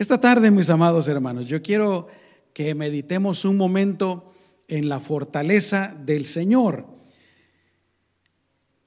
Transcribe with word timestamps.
Esta 0.00 0.18
tarde, 0.18 0.50
mis 0.50 0.70
amados 0.70 1.08
hermanos, 1.08 1.46
yo 1.46 1.60
quiero 1.60 2.08
que 2.54 2.74
meditemos 2.74 3.44
un 3.44 3.58
momento 3.58 4.32
en 4.66 4.88
la 4.88 4.98
fortaleza 4.98 5.94
del 6.06 6.24
Señor. 6.24 6.86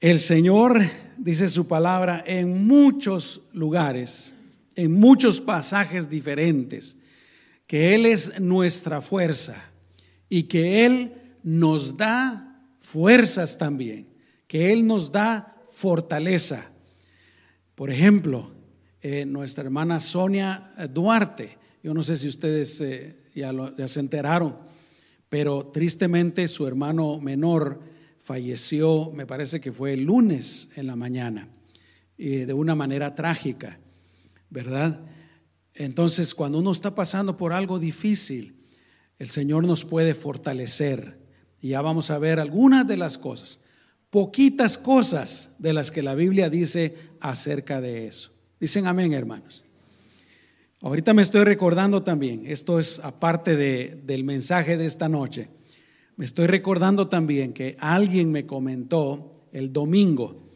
El 0.00 0.18
Señor, 0.18 0.80
dice 1.16 1.48
su 1.48 1.68
palabra, 1.68 2.24
en 2.26 2.66
muchos 2.66 3.42
lugares, 3.52 4.34
en 4.74 4.90
muchos 4.90 5.40
pasajes 5.40 6.10
diferentes, 6.10 6.96
que 7.68 7.94
Él 7.94 8.06
es 8.06 8.40
nuestra 8.40 9.00
fuerza 9.00 9.70
y 10.28 10.42
que 10.42 10.84
Él 10.84 11.12
nos 11.44 11.96
da 11.96 12.60
fuerzas 12.80 13.56
también, 13.56 14.08
que 14.48 14.72
Él 14.72 14.84
nos 14.84 15.12
da 15.12 15.54
fortaleza. 15.70 16.72
Por 17.76 17.92
ejemplo, 17.92 18.53
eh, 19.06 19.26
nuestra 19.26 19.64
hermana 19.64 20.00
Sonia 20.00 20.72
Duarte, 20.90 21.58
yo 21.82 21.92
no 21.92 22.02
sé 22.02 22.16
si 22.16 22.26
ustedes 22.26 22.80
eh, 22.80 23.14
ya, 23.34 23.52
ya 23.76 23.86
se 23.86 24.00
enteraron, 24.00 24.56
pero 25.28 25.66
tristemente 25.66 26.48
su 26.48 26.66
hermano 26.66 27.20
menor 27.20 27.82
falleció, 28.18 29.12
me 29.12 29.26
parece 29.26 29.60
que 29.60 29.72
fue 29.72 29.92
el 29.92 30.04
lunes 30.04 30.70
en 30.76 30.86
la 30.86 30.96
mañana, 30.96 31.50
de 32.16 32.50
una 32.54 32.74
manera 32.74 33.14
trágica, 33.14 33.78
¿verdad? 34.48 35.04
Entonces, 35.74 36.34
cuando 36.34 36.60
uno 36.60 36.72
está 36.72 36.94
pasando 36.94 37.36
por 37.36 37.52
algo 37.52 37.78
difícil, 37.78 38.56
el 39.18 39.28
Señor 39.28 39.66
nos 39.66 39.84
puede 39.84 40.14
fortalecer. 40.14 41.18
Y 41.60 41.68
ya 41.68 41.82
vamos 41.82 42.10
a 42.10 42.18
ver 42.18 42.40
algunas 42.40 42.86
de 42.86 42.96
las 42.96 43.18
cosas, 43.18 43.60
poquitas 44.08 44.78
cosas 44.78 45.56
de 45.58 45.74
las 45.74 45.90
que 45.90 46.02
la 46.02 46.14
Biblia 46.14 46.48
dice 46.48 46.96
acerca 47.20 47.82
de 47.82 48.06
eso. 48.06 48.33
Dicen 48.64 48.86
amén, 48.86 49.12
hermanos. 49.12 49.62
Ahorita 50.80 51.12
me 51.12 51.20
estoy 51.20 51.44
recordando 51.44 52.02
también, 52.02 52.44
esto 52.46 52.78
es 52.78 52.98
aparte 52.98 53.58
de, 53.58 54.00
del 54.06 54.24
mensaje 54.24 54.78
de 54.78 54.86
esta 54.86 55.06
noche, 55.06 55.50
me 56.16 56.24
estoy 56.24 56.46
recordando 56.46 57.08
también 57.08 57.52
que 57.52 57.76
alguien 57.78 58.32
me 58.32 58.46
comentó 58.46 59.32
el 59.52 59.70
domingo 59.70 60.48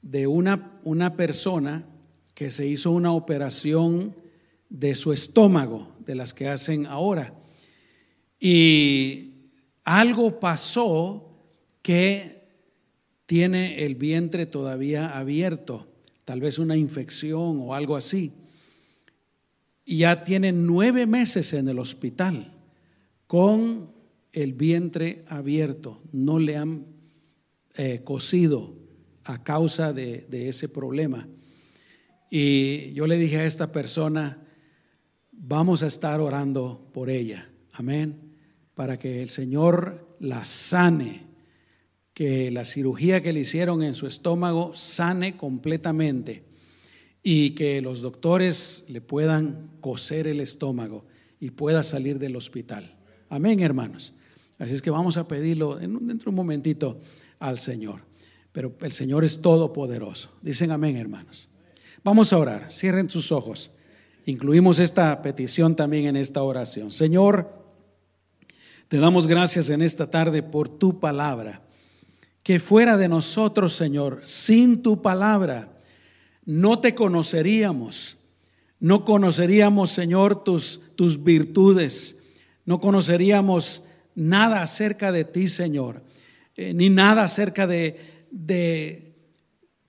de 0.00 0.26
una, 0.26 0.80
una 0.84 1.18
persona 1.18 1.86
que 2.32 2.50
se 2.50 2.66
hizo 2.66 2.92
una 2.92 3.12
operación 3.12 4.16
de 4.70 4.94
su 4.94 5.12
estómago, 5.12 5.94
de 5.98 6.14
las 6.14 6.32
que 6.32 6.48
hacen 6.48 6.86
ahora. 6.86 7.34
Y 8.40 9.50
algo 9.84 10.40
pasó 10.40 11.44
que 11.82 12.40
tiene 13.26 13.84
el 13.84 13.96
vientre 13.96 14.46
todavía 14.46 15.18
abierto, 15.18 15.89
tal 16.30 16.40
vez 16.40 16.60
una 16.60 16.76
infección 16.76 17.58
o 17.60 17.74
algo 17.74 17.96
así 17.96 18.30
y 19.84 19.96
ya 19.96 20.22
tiene 20.22 20.52
nueve 20.52 21.04
meses 21.04 21.52
en 21.54 21.68
el 21.68 21.80
hospital 21.80 22.54
con 23.26 23.92
el 24.30 24.52
vientre 24.52 25.24
abierto. 25.26 26.00
No 26.12 26.38
le 26.38 26.56
han 26.56 26.86
eh, 27.74 28.02
cosido 28.04 28.76
a 29.24 29.42
causa 29.42 29.92
de, 29.92 30.24
de 30.30 30.48
ese 30.48 30.68
problema. 30.68 31.26
Y 32.30 32.92
yo 32.92 33.08
le 33.08 33.18
dije 33.18 33.38
a 33.38 33.44
esta 33.44 33.72
persona, 33.72 34.38
vamos 35.32 35.82
a 35.82 35.88
estar 35.88 36.20
orando 36.20 36.88
por 36.94 37.10
ella. 37.10 37.50
Amén. 37.72 38.36
Para 38.76 39.00
que 39.00 39.20
el 39.20 39.30
Señor 39.30 40.16
la 40.20 40.44
sane, 40.44 41.29
que 42.20 42.50
la 42.50 42.66
cirugía 42.66 43.22
que 43.22 43.32
le 43.32 43.40
hicieron 43.40 43.82
en 43.82 43.94
su 43.94 44.06
estómago 44.06 44.76
sane 44.76 45.38
completamente 45.38 46.44
y 47.22 47.52
que 47.52 47.80
los 47.80 48.02
doctores 48.02 48.84
le 48.90 49.00
puedan 49.00 49.70
coser 49.80 50.26
el 50.26 50.40
estómago 50.40 51.06
y 51.40 51.52
pueda 51.52 51.82
salir 51.82 52.18
del 52.18 52.36
hospital. 52.36 52.94
Amén, 53.30 53.60
hermanos. 53.60 54.12
Así 54.58 54.74
es 54.74 54.82
que 54.82 54.90
vamos 54.90 55.16
a 55.16 55.26
pedirlo 55.26 55.76
dentro 55.76 56.24
de 56.24 56.28
un 56.28 56.34
momentito 56.34 56.98
al 57.38 57.58
Señor. 57.58 58.02
Pero 58.52 58.76
el 58.82 58.92
Señor 58.92 59.24
es 59.24 59.40
todopoderoso. 59.40 60.30
Dicen 60.42 60.72
amén, 60.72 60.98
hermanos. 60.98 61.48
Vamos 62.04 62.34
a 62.34 62.38
orar. 62.38 62.70
Cierren 62.70 63.08
sus 63.08 63.32
ojos. 63.32 63.70
Incluimos 64.26 64.78
esta 64.78 65.22
petición 65.22 65.74
también 65.74 66.04
en 66.04 66.16
esta 66.16 66.42
oración. 66.42 66.92
Señor, 66.92 67.50
te 68.88 68.98
damos 68.98 69.26
gracias 69.26 69.70
en 69.70 69.80
esta 69.80 70.10
tarde 70.10 70.42
por 70.42 70.68
tu 70.68 71.00
palabra. 71.00 71.62
Que 72.42 72.58
fuera 72.58 72.96
de 72.96 73.08
nosotros, 73.08 73.74
Señor, 73.74 74.22
sin 74.24 74.82
tu 74.82 75.02
palabra, 75.02 75.78
no 76.44 76.80
te 76.80 76.94
conoceríamos. 76.94 78.16
No 78.78 79.04
conoceríamos, 79.04 79.90
Señor, 79.90 80.42
tus, 80.42 80.80
tus 80.96 81.22
virtudes. 81.22 82.22
No 82.64 82.80
conoceríamos 82.80 83.84
nada 84.14 84.62
acerca 84.62 85.12
de 85.12 85.24
ti, 85.24 85.48
Señor. 85.48 86.02
Eh, 86.56 86.72
ni 86.72 86.88
nada 86.88 87.24
acerca 87.24 87.66
de, 87.66 88.26
de 88.30 89.14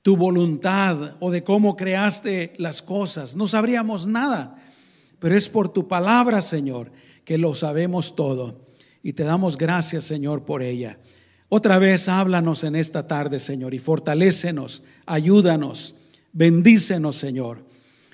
tu 0.02 0.18
voluntad 0.18 1.16
o 1.20 1.32
de 1.32 1.44
cómo 1.44 1.78
creaste 1.78 2.54
las 2.58 2.82
cosas. 2.82 3.36
No 3.36 3.48
sabríamos 3.48 4.08
nada. 4.08 4.62
Pero 5.20 5.36
es 5.36 5.48
por 5.48 5.70
tu 5.70 5.88
palabra, 5.88 6.42
Señor, 6.42 6.92
que 7.24 7.38
lo 7.38 7.56
sabemos 7.56 8.16
todo. 8.16 8.66
Y 9.04 9.14
te 9.14 9.24
damos 9.24 9.58
gracias, 9.58 10.04
Señor, 10.06 10.46
por 10.46 10.64
ella. 10.64 10.98
Otra 11.54 11.80
vez 11.80 12.08
háblanos 12.08 12.64
en 12.64 12.78
esta 12.78 13.08
tarde, 13.08 13.38
Señor, 13.38 13.74
y 13.74 13.80
fortalécenos, 13.80 14.84
ayúdanos 15.06 15.96
Bendícenos, 16.34 17.18
Señor. 17.18 17.60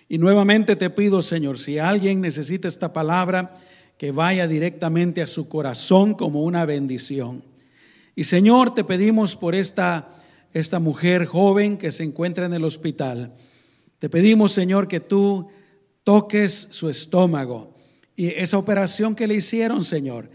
Y 0.10 0.18
nuevamente 0.18 0.76
te 0.76 0.90
pido, 0.90 1.22
Señor, 1.22 1.60
si 1.60 1.78
alguien 1.78 2.22
necesita 2.22 2.68
esta 2.68 2.94
palabra, 2.94 3.52
que 3.98 4.12
vaya 4.12 4.48
directamente 4.48 5.22
a 5.22 5.28
su 5.28 5.48
corazón 5.48 6.14
como 6.14 6.44
una 6.44 6.66
bendición. 6.66 7.44
Y 8.16 8.24
Señor, 8.24 8.74
te 8.74 8.84
pedimos 8.84 9.36
por 9.36 9.54
esta, 9.54 10.16
esta 10.54 10.80
mujer 10.80 11.26
joven 11.26 11.78
que 11.78 11.92
se 11.92 12.04
encuentra 12.04 12.46
en 12.46 12.54
el 12.54 12.64
hospital. 12.64 13.34
Te 14.00 14.10
pedimos, 14.10 14.52
Señor, 14.52 14.88
que 14.88 15.00
tú 15.00 15.50
toques 16.04 16.70
su 16.72 16.90
estómago 16.90 17.76
y 18.16 18.28
esa 18.30 18.58
operación 18.58 19.14
que 19.14 19.28
le 19.28 19.36
hicieron, 19.36 19.84
Señor, 19.84 20.30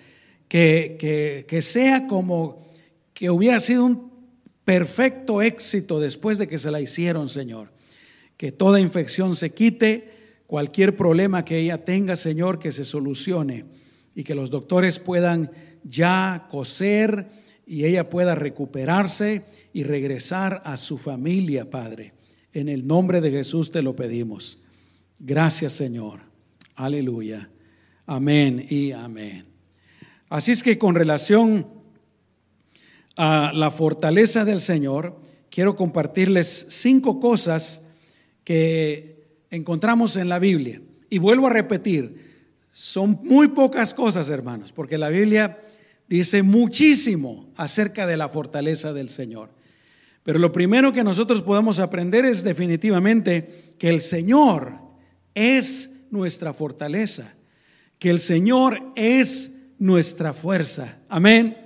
que, 0.47 0.97
que, 1.01 1.47
que 1.49 1.63
sea 1.63 2.07
como 2.07 2.72
que 3.23 3.31
hubiera 3.31 3.61
sido 3.61 3.85
un 3.85 4.11
perfecto 4.65 5.43
éxito 5.43 6.01
después 6.01 6.39
de 6.39 6.49
que 6.49 6.59
se 6.59 6.73
la 6.73 6.81
hicieron, 6.81 7.29
Señor. 7.29 7.71
Que 8.37 8.51
toda 8.51 8.81
infección 8.81 9.37
se 9.37 9.55
quite, 9.55 10.41
cualquier 10.49 10.97
problema 10.97 11.45
que 11.45 11.59
ella 11.59 11.85
tenga, 11.85 12.17
Señor, 12.17 12.59
que 12.59 12.73
se 12.73 12.83
solucione 12.83 13.65
y 14.17 14.25
que 14.25 14.35
los 14.35 14.51
doctores 14.51 14.99
puedan 14.99 15.53
ya 15.85 16.49
coser 16.51 17.29
y 17.65 17.85
ella 17.85 18.11
pueda 18.11 18.35
recuperarse 18.35 19.45
y 19.73 19.85
regresar 19.85 20.61
a 20.65 20.77
su 20.77 20.99
familia, 20.99 21.71
Padre. 21.71 22.15
En 22.53 22.69
el 22.69 22.89
nombre 22.89 23.21
de 23.21 23.31
Jesús 23.31 23.71
te 23.71 23.83
lo 23.83 23.95
pedimos. 23.95 24.65
Gracias, 25.21 25.75
Señor. 25.75 26.23
Aleluya. 26.75 27.49
Amén 28.05 28.67
y 28.69 28.91
amén. 28.91 29.47
Así 30.29 30.51
es 30.51 30.65
que 30.65 30.77
con 30.77 30.97
relación 30.97 31.82
a 33.17 33.53
la 33.55 33.71
fortaleza 33.71 34.45
del 34.45 34.61
Señor, 34.61 35.17
quiero 35.51 35.77
compartirles 35.77 36.67
cinco 36.71 37.21
cosas 37.21 37.83
que 38.45 39.25
encontramos 39.51 40.17
en 40.17 40.29
la 40.29 40.39
Biblia. 40.39 40.81
Y 41.11 41.19
vuelvo 41.19 41.47
a 41.47 41.51
repetir, 41.51 42.33
son 42.73 43.21
muy 43.23 43.49
pocas 43.49 43.93
cosas, 43.95 44.31
hermanos, 44.31 44.73
porque 44.73 44.99
la 44.99 45.11
Biblia 45.11 45.59
dice 46.09 46.43
muchísimo 46.43 47.51
acerca 47.57 48.07
de 48.07 48.17
la 48.17 48.29
fortaleza 48.29 48.93
del 48.93 49.09
Señor. 49.09 49.51
Pero 50.23 50.39
lo 50.39 50.53
primero 50.53 50.93
que 50.93 51.05
nosotros 51.05 51.43
podemos 51.43 51.79
aprender 51.79 52.25
es 52.25 52.43
definitivamente 52.45 53.75
que 53.79 53.89
el 53.89 54.01
Señor 54.01 54.79
es 55.35 56.05
nuestra 56.11 56.55
fortaleza, 56.55 57.35
que 57.99 58.11
el 58.11 58.21
Señor 58.21 58.93
es 58.95 59.59
nuestra 59.79 60.33
fuerza. 60.33 60.99
Amén. 61.09 61.57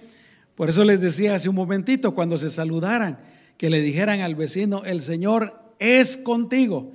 Por 0.56 0.70
eso 0.70 0.84
les 0.84 1.00
decía 1.00 1.34
hace 1.34 1.48
un 1.48 1.54
momentito, 1.54 2.14
cuando 2.14 2.38
se 2.38 2.50
saludaran, 2.50 3.18
que 3.58 3.70
le 3.70 3.80
dijeran 3.80 4.20
al 4.20 4.34
vecino, 4.34 4.82
el 4.84 5.02
Señor 5.02 5.74
es 5.78 6.16
contigo. 6.16 6.92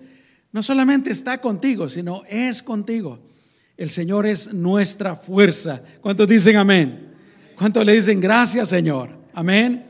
No 0.52 0.64
solamente 0.64 1.12
está 1.12 1.40
contigo, 1.40 1.88
sino 1.88 2.24
es 2.28 2.62
contigo. 2.62 3.20
El 3.78 3.90
Señor 3.90 4.26
es 4.26 4.54
nuestra 4.54 5.16
fuerza. 5.16 5.82
¿Cuántos 6.02 6.28
dicen 6.28 6.58
amén? 6.58 7.14
¿Cuántos 7.56 7.86
le 7.86 7.94
dicen 7.94 8.20
gracias, 8.20 8.70
Señor? 8.70 9.12
Amén. 9.34 9.86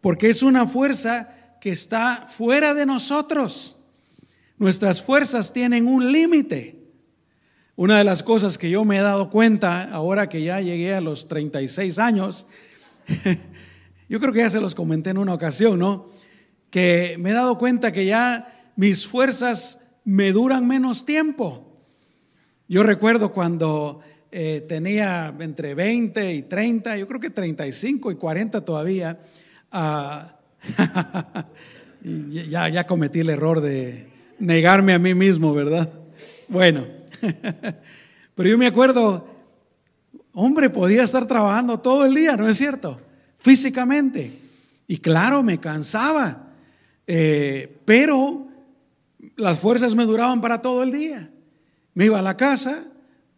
Porque 0.00 0.28
es 0.28 0.42
una 0.42 0.66
fuerza 0.66 1.56
que 1.60 1.70
está 1.70 2.26
fuera 2.28 2.74
de 2.74 2.86
nosotros. 2.86 3.76
Nuestras 4.58 5.02
fuerzas 5.02 5.52
tienen 5.52 5.86
un 5.86 6.12
límite. 6.12 6.76
Una 7.74 7.98
de 7.98 8.04
las 8.04 8.22
cosas 8.22 8.56
que 8.58 8.70
yo 8.70 8.84
me 8.84 8.98
he 8.98 9.02
dado 9.02 9.30
cuenta 9.30 9.84
ahora 9.90 10.28
que 10.28 10.42
ya 10.42 10.60
llegué 10.60 10.94
a 10.94 11.00
los 11.00 11.28
36 11.28 11.98
años 11.98 12.46
Yo 14.08 14.20
creo 14.20 14.32
que 14.32 14.40
ya 14.40 14.50
se 14.50 14.60
los 14.60 14.74
comenté 14.74 15.10
en 15.10 15.18
una 15.18 15.34
ocasión, 15.34 15.78
¿no? 15.78 16.06
Que 16.70 17.16
me 17.18 17.30
he 17.30 17.32
dado 17.32 17.58
cuenta 17.58 17.92
que 17.92 18.04
ya 18.04 18.70
mis 18.76 19.06
fuerzas 19.06 19.88
me 20.04 20.32
duran 20.32 20.66
menos 20.66 21.04
tiempo. 21.04 21.80
Yo 22.68 22.82
recuerdo 22.82 23.32
cuando 23.32 24.00
eh, 24.30 24.64
tenía 24.68 25.34
entre 25.38 25.74
20 25.74 26.34
y 26.34 26.42
30, 26.42 26.96
yo 26.98 27.08
creo 27.08 27.20
que 27.20 27.30
35 27.30 28.10
y 28.10 28.16
40 28.16 28.60
todavía, 28.62 29.20
ah, 29.72 30.36
ya, 32.02 32.68
ya 32.68 32.86
cometí 32.86 33.20
el 33.20 33.30
error 33.30 33.60
de 33.60 34.08
negarme 34.38 34.94
a 34.94 34.98
mí 34.98 35.14
mismo, 35.14 35.54
¿verdad? 35.54 35.90
Bueno, 36.48 36.86
pero 38.34 38.48
yo 38.48 38.58
me 38.58 38.66
acuerdo, 38.66 39.35
hombre, 40.36 40.68
podía 40.68 41.02
estar 41.02 41.26
trabajando 41.26 41.78
todo 41.78 42.04
el 42.04 42.14
día, 42.14 42.36
¿no 42.36 42.46
es 42.46 42.58
cierto? 42.58 43.00
Físicamente. 43.38 44.38
Y 44.86 44.98
claro, 44.98 45.42
me 45.42 45.58
cansaba, 45.58 46.52
eh, 47.06 47.80
pero 47.86 48.46
las 49.36 49.58
fuerzas 49.58 49.94
me 49.94 50.04
duraban 50.04 50.42
para 50.42 50.60
todo 50.60 50.82
el 50.82 50.92
día. 50.92 51.30
Me 51.94 52.04
iba 52.04 52.18
a 52.18 52.22
la 52.22 52.36
casa, 52.36 52.84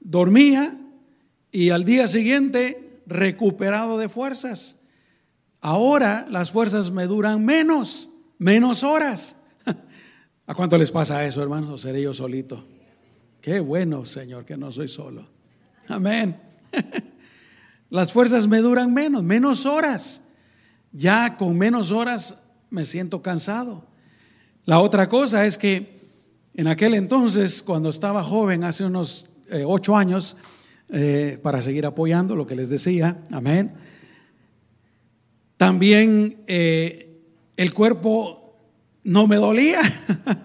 dormía 0.00 0.76
y 1.52 1.70
al 1.70 1.84
día 1.84 2.08
siguiente 2.08 3.00
recuperado 3.06 3.96
de 3.96 4.08
fuerzas. 4.08 4.80
Ahora 5.60 6.26
las 6.28 6.50
fuerzas 6.50 6.90
me 6.90 7.06
duran 7.06 7.44
menos, 7.44 8.10
menos 8.38 8.82
horas. 8.82 9.44
¿A 10.46 10.54
cuánto 10.54 10.76
les 10.76 10.90
pasa 10.90 11.24
eso, 11.24 11.42
hermanos? 11.44 11.70
¿O 11.70 11.78
seré 11.78 12.02
yo 12.02 12.12
solito? 12.12 12.64
Qué 13.40 13.60
bueno, 13.60 14.04
Señor, 14.04 14.44
que 14.44 14.56
no 14.56 14.72
soy 14.72 14.88
solo. 14.88 15.24
Amén. 15.86 16.47
Las 17.90 18.12
fuerzas 18.12 18.46
me 18.46 18.58
duran 18.58 18.92
menos, 18.92 19.22
menos 19.22 19.66
horas. 19.66 20.28
Ya 20.92 21.36
con 21.36 21.56
menos 21.56 21.92
horas 21.92 22.44
me 22.70 22.84
siento 22.84 23.22
cansado. 23.22 23.86
La 24.64 24.80
otra 24.80 25.08
cosa 25.08 25.46
es 25.46 25.56
que 25.56 25.98
en 26.54 26.66
aquel 26.66 26.94
entonces, 26.94 27.62
cuando 27.62 27.88
estaba 27.88 28.22
joven, 28.22 28.64
hace 28.64 28.84
unos 28.84 29.26
eh, 29.50 29.64
ocho 29.66 29.96
años, 29.96 30.36
eh, 30.90 31.38
para 31.42 31.60
seguir 31.60 31.86
apoyando 31.86 32.34
lo 32.34 32.46
que 32.46 32.56
les 32.56 32.68
decía, 32.68 33.22
amén. 33.30 33.72
También 35.56 36.42
eh, 36.46 37.22
el 37.56 37.74
cuerpo 37.74 38.56
no 39.04 39.26
me 39.26 39.36
dolía. 39.36 39.80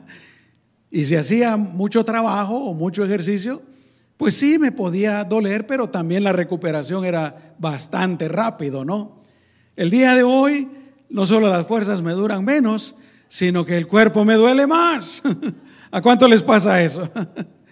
y 0.91 1.05
si 1.05 1.15
hacía 1.15 1.57
mucho 1.57 2.03
trabajo 2.03 2.55
o 2.55 2.73
mucho 2.73 3.05
ejercicio, 3.05 3.61
pues 4.17 4.37
sí 4.37 4.59
me 4.59 4.71
podía 4.71 5.23
doler, 5.23 5.67
pero 5.67 5.89
también 5.89 6.23
la 6.23 6.31
recuperación 6.31 7.05
era 7.05 7.55
bastante 7.59 8.27
rápido, 8.27 8.85
¿no? 8.85 9.23
El 9.75 9.89
día 9.89 10.15
de 10.15 10.23
hoy, 10.23 10.69
no 11.09 11.25
solo 11.25 11.49
las 11.49 11.67
fuerzas 11.67 12.01
me 12.01 12.13
duran 12.13 12.45
menos, 12.45 12.99
sino 13.27 13.65
que 13.65 13.77
el 13.77 13.87
cuerpo 13.87 14.23
me 14.25 14.35
duele 14.35 14.67
más. 14.67 15.23
¿A 15.91 16.01
cuánto 16.01 16.27
les 16.27 16.43
pasa 16.43 16.81
eso? 16.81 17.09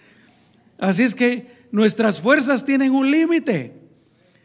Así 0.78 1.04
es 1.04 1.14
que 1.14 1.68
nuestras 1.70 2.20
fuerzas 2.20 2.64
tienen 2.64 2.92
un 2.92 3.10
límite. 3.10 3.80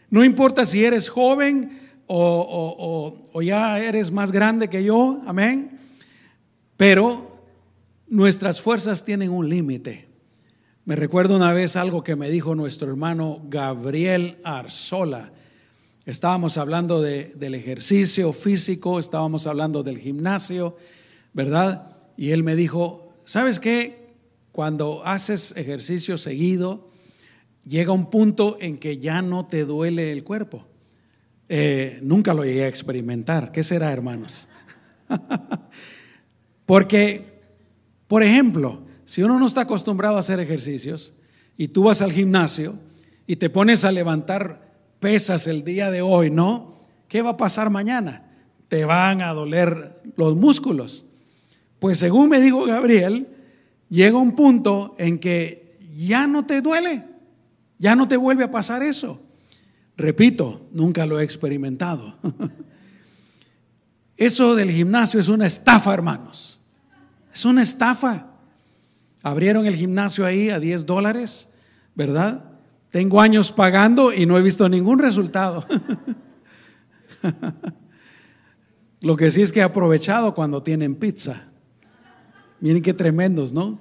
No 0.09 0.23
importa 0.23 0.65
si 0.65 0.85
eres 0.85 1.09
joven 1.09 1.79
o, 2.07 3.41
ya 3.43 3.79
eres 3.79 4.11
más 4.11 4.31
grande 4.31 4.69
que 4.69 4.83
yo, 4.83 5.21
amén. 5.25 5.79
Pero 6.77 7.41
nuestras 8.07 8.61
fuerzas 8.61 9.03
tienen 9.03 9.31
un 9.31 9.49
límite. 9.49 10.06
Me 10.87 10.95
recuerdo 10.95 11.35
una 11.35 11.51
vez 11.51 11.75
algo 11.75 12.01
que 12.01 12.15
me 12.15 12.29
dijo 12.29 12.55
nuestro 12.55 12.89
hermano 12.89 13.41
Gabriel 13.49 14.37
Arzola. 14.45 15.33
Estábamos 16.05 16.57
hablando 16.57 17.01
del 17.01 17.55
ejercicio 17.55 18.31
físico, 18.31 18.97
estábamos 18.97 19.47
hablando 19.47 19.83
del 19.83 19.97
gimnasio, 19.97 20.77
¿verdad? 21.33 21.93
Y 22.15 22.31
él 22.31 22.41
me 22.41 22.55
dijo, 22.55 23.13
¿sabes 23.25 23.59
qué? 23.59 24.15
Cuando 24.53 25.05
haces 25.05 25.53
ejercicio 25.57 26.17
seguido, 26.17 26.89
llega 27.65 27.91
un 27.91 28.09
punto 28.09 28.55
en 28.61 28.77
que 28.77 28.97
ya 28.97 29.21
no 29.21 29.45
te 29.45 29.65
duele 29.65 30.13
el 30.13 30.23
cuerpo. 30.23 30.65
Eh, 31.49 31.99
nunca 32.01 32.33
lo 32.33 32.45
llegué 32.45 32.63
a 32.63 32.69
experimentar. 32.69 33.51
¿Qué 33.51 33.65
será, 33.65 33.91
hermanos? 33.91 34.47
Porque, 36.65 37.41
por 38.07 38.23
ejemplo, 38.23 38.86
si 39.07 39.23
uno 39.23 39.39
no 39.39 39.47
está 39.47 39.61
acostumbrado 39.61 40.17
a 40.17 40.19
hacer 40.19 40.41
ejercicios 40.41 41.13
y 41.55 41.69
tú 41.69 41.83
vas 41.83 42.01
al 42.01 42.11
gimnasio 42.11 42.75
y 43.25 43.37
te 43.37 43.49
pones 43.49 43.85
a 43.85 43.91
levantar 43.93 44.69
pesas 44.99 45.47
el 45.47 45.63
día 45.63 45.89
de 45.89 46.01
hoy, 46.01 46.29
¿no? 46.29 46.75
¿Qué 47.07 47.21
va 47.21 47.29
a 47.31 47.37
pasar 47.37 47.69
mañana? 47.69 48.29
Te 48.67 48.83
van 48.83 49.21
a 49.21 49.31
doler 49.31 50.01
los 50.17 50.35
músculos. 50.35 51.05
Pues 51.79 51.99
según 51.99 52.27
me 52.27 52.41
dijo 52.41 52.65
Gabriel, 52.65 53.29
llega 53.87 54.17
un 54.17 54.35
punto 54.35 54.93
en 54.99 55.19
que 55.19 55.71
ya 55.95 56.27
no 56.27 56.45
te 56.45 56.61
duele. 56.61 57.01
Ya 57.77 57.95
no 57.95 58.09
te 58.09 58.17
vuelve 58.17 58.43
a 58.43 58.51
pasar 58.51 58.83
eso. 58.83 59.21
Repito, 59.95 60.67
nunca 60.73 61.05
lo 61.05 61.17
he 61.17 61.23
experimentado. 61.23 62.17
Eso 64.17 64.53
del 64.53 64.69
gimnasio 64.69 65.17
es 65.21 65.29
una 65.29 65.47
estafa, 65.47 65.93
hermanos. 65.93 66.59
Es 67.31 67.45
una 67.45 67.61
estafa. 67.61 68.26
Abrieron 69.27 69.65
el 69.65 69.75
gimnasio 69.75 70.25
ahí 70.25 70.49
a 70.49 70.57
10 70.57 70.85
dólares, 70.85 71.53
¿verdad? 71.95 72.49
Tengo 72.91 73.19
años 73.19 73.51
pagando 73.51 74.13
y 74.13 74.25
no 74.25 74.37
he 74.37 74.41
visto 74.41 74.69
ningún 74.69 74.99
resultado. 74.99 75.65
Lo 79.01 79.17
que 79.17 79.29
sí 79.29 79.41
es 79.41 79.51
que 79.51 79.59
he 79.59 79.63
aprovechado 79.63 80.33
cuando 80.33 80.63
tienen 80.63 80.95
pizza. 80.95 81.43
Miren 82.61 82.81
qué 82.81 82.93
tremendos, 82.93 83.51
¿no? 83.51 83.79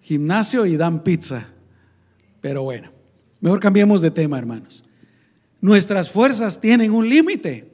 Gimnasio 0.00 0.64
y 0.64 0.76
dan 0.76 1.02
pizza. 1.02 1.48
Pero 2.40 2.62
bueno. 2.62 2.92
Mejor 3.40 3.58
cambiemos 3.58 4.00
de 4.00 4.12
tema, 4.12 4.38
hermanos. 4.38 4.84
Nuestras 5.60 6.08
fuerzas 6.08 6.60
tienen 6.60 6.92
un 6.92 7.08
límite. 7.08 7.68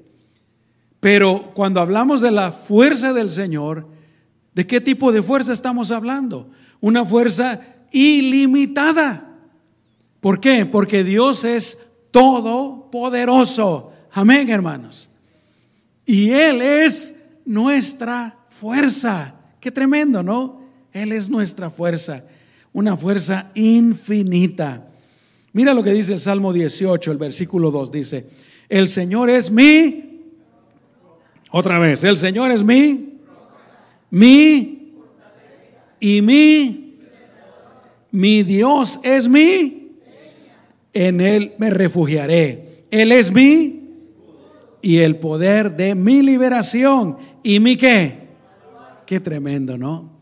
Pero 1.00 1.52
cuando 1.52 1.80
hablamos 1.80 2.22
de 2.22 2.30
la 2.30 2.50
fuerza 2.50 3.12
del 3.12 3.28
Señor, 3.28 3.86
¿de 4.54 4.66
qué 4.66 4.80
tipo 4.80 5.12
de 5.12 5.22
fuerza 5.22 5.52
estamos 5.52 5.90
hablando? 5.90 6.50
Una 6.80 7.04
fuerza 7.04 7.60
ilimitada. 7.92 9.36
¿Por 10.20 10.40
qué? 10.40 10.66
Porque 10.66 11.04
Dios 11.04 11.44
es 11.44 11.86
todopoderoso. 12.10 13.92
Amén, 14.12 14.48
hermanos. 14.48 15.10
Y 16.04 16.30
Él 16.30 16.62
es 16.62 17.20
nuestra 17.44 18.36
fuerza. 18.48 19.34
Qué 19.60 19.70
tremendo, 19.70 20.22
¿no? 20.22 20.60
Él 20.92 21.12
es 21.12 21.28
nuestra 21.28 21.70
fuerza. 21.70 22.24
Una 22.72 22.96
fuerza 22.96 23.50
infinita. 23.54 24.88
Mira 25.52 25.74
lo 25.74 25.82
que 25.82 25.92
dice 25.92 26.12
el 26.12 26.20
Salmo 26.20 26.52
18, 26.52 27.10
el 27.10 27.18
versículo 27.18 27.70
2. 27.70 27.90
Dice, 27.90 28.28
el 28.68 28.88
Señor 28.88 29.30
es 29.30 29.50
mi, 29.50 30.08
otra 31.50 31.78
vez, 31.78 32.04
el 32.04 32.16
Señor 32.16 32.50
es 32.50 32.62
mi, 32.62 33.20
mi 34.10 34.92
y 35.98 36.22
mi, 36.22 36.77
mi 38.10 38.42
Dios 38.42 39.00
es 39.02 39.28
mi, 39.28 39.92
en 40.92 41.20
Él 41.20 41.52
me 41.58 41.70
refugiaré. 41.70 42.86
Él 42.90 43.12
es 43.12 43.32
mi 43.32 43.78
y 44.80 44.98
el 44.98 45.16
poder 45.16 45.76
de 45.76 45.94
mi 45.94 46.22
liberación. 46.22 47.18
¿Y 47.42 47.60
mi 47.60 47.76
qué? 47.76 48.28
Qué 49.06 49.20
tremendo, 49.20 49.76
¿no? 49.76 50.18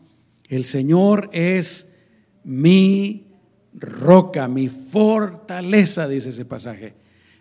El 0.49 0.65
Señor 0.65 1.29
es 1.33 1.95
mi 2.43 3.27
roca, 3.73 4.47
mi 4.47 4.69
fortaleza, 4.69 6.07
dice 6.07 6.29
ese 6.29 6.45
pasaje. 6.45 6.93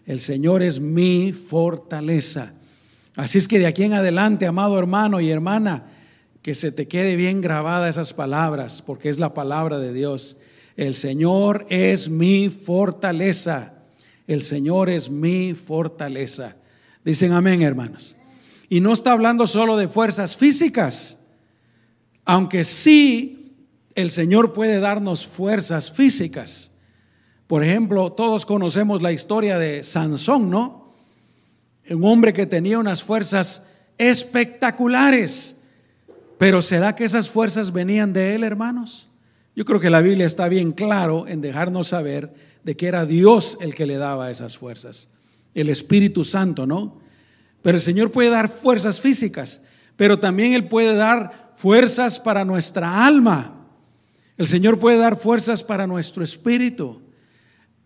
El 0.04 0.20
Señor 0.20 0.62
es 0.62 0.80
mi 0.80 1.32
fortaleza. 1.32 2.52
Así 3.16 3.38
es 3.38 3.48
que 3.48 3.58
de 3.58 3.66
aquí 3.66 3.84
en 3.84 3.94
adelante, 3.94 4.46
amado 4.46 4.78
hermano 4.78 5.20
y 5.20 5.30
hermana, 5.30 5.86
que 6.46 6.54
se 6.54 6.70
te 6.70 6.86
quede 6.86 7.16
bien 7.16 7.40
grabada 7.40 7.88
esas 7.88 8.12
palabras, 8.12 8.80
porque 8.80 9.08
es 9.08 9.18
la 9.18 9.34
palabra 9.34 9.80
de 9.80 9.92
Dios. 9.92 10.36
El 10.76 10.94
Señor 10.94 11.66
es 11.70 12.08
mi 12.08 12.50
fortaleza. 12.50 13.72
El 14.28 14.44
Señor 14.44 14.88
es 14.88 15.10
mi 15.10 15.54
fortaleza. 15.54 16.54
Dicen 17.04 17.32
amén, 17.32 17.62
hermanos. 17.62 18.14
Y 18.68 18.80
no 18.80 18.92
está 18.92 19.10
hablando 19.10 19.48
solo 19.48 19.76
de 19.76 19.88
fuerzas 19.88 20.36
físicas, 20.36 21.26
aunque 22.24 22.62
sí 22.62 23.56
el 23.96 24.12
Señor 24.12 24.52
puede 24.52 24.78
darnos 24.78 25.26
fuerzas 25.26 25.90
físicas. 25.90 26.70
Por 27.48 27.64
ejemplo, 27.64 28.12
todos 28.12 28.46
conocemos 28.46 29.02
la 29.02 29.10
historia 29.10 29.58
de 29.58 29.82
Sansón, 29.82 30.48
¿no? 30.48 30.94
Un 31.90 32.04
hombre 32.04 32.32
que 32.32 32.46
tenía 32.46 32.78
unas 32.78 33.02
fuerzas 33.02 33.66
espectaculares. 33.98 35.55
Pero 36.38 36.62
¿será 36.62 36.94
que 36.94 37.04
esas 37.04 37.30
fuerzas 37.30 37.72
venían 37.72 38.12
de 38.12 38.34
él, 38.34 38.44
hermanos? 38.44 39.08
Yo 39.54 39.64
creo 39.64 39.80
que 39.80 39.90
la 39.90 40.02
Biblia 40.02 40.26
está 40.26 40.48
bien 40.48 40.72
claro 40.72 41.26
en 41.26 41.40
dejarnos 41.40 41.88
saber 41.88 42.34
de 42.62 42.76
que 42.76 42.88
era 42.88 43.06
Dios 43.06 43.58
el 43.60 43.74
que 43.74 43.86
le 43.86 43.96
daba 43.96 44.30
esas 44.30 44.58
fuerzas, 44.58 45.14
el 45.54 45.70
Espíritu 45.70 46.24
Santo, 46.24 46.66
¿no? 46.66 47.00
Pero 47.62 47.78
el 47.78 47.82
Señor 47.82 48.12
puede 48.12 48.28
dar 48.28 48.48
fuerzas 48.48 49.00
físicas, 49.00 49.62
pero 49.96 50.18
también 50.18 50.52
Él 50.52 50.68
puede 50.68 50.94
dar 50.94 51.52
fuerzas 51.54 52.20
para 52.20 52.44
nuestra 52.44 53.06
alma 53.06 53.52
El 54.36 54.46
Señor 54.46 54.78
puede 54.78 54.98
dar 54.98 55.16
fuerzas 55.16 55.64
para 55.64 55.86
nuestro 55.86 56.22
espíritu. 56.22 57.00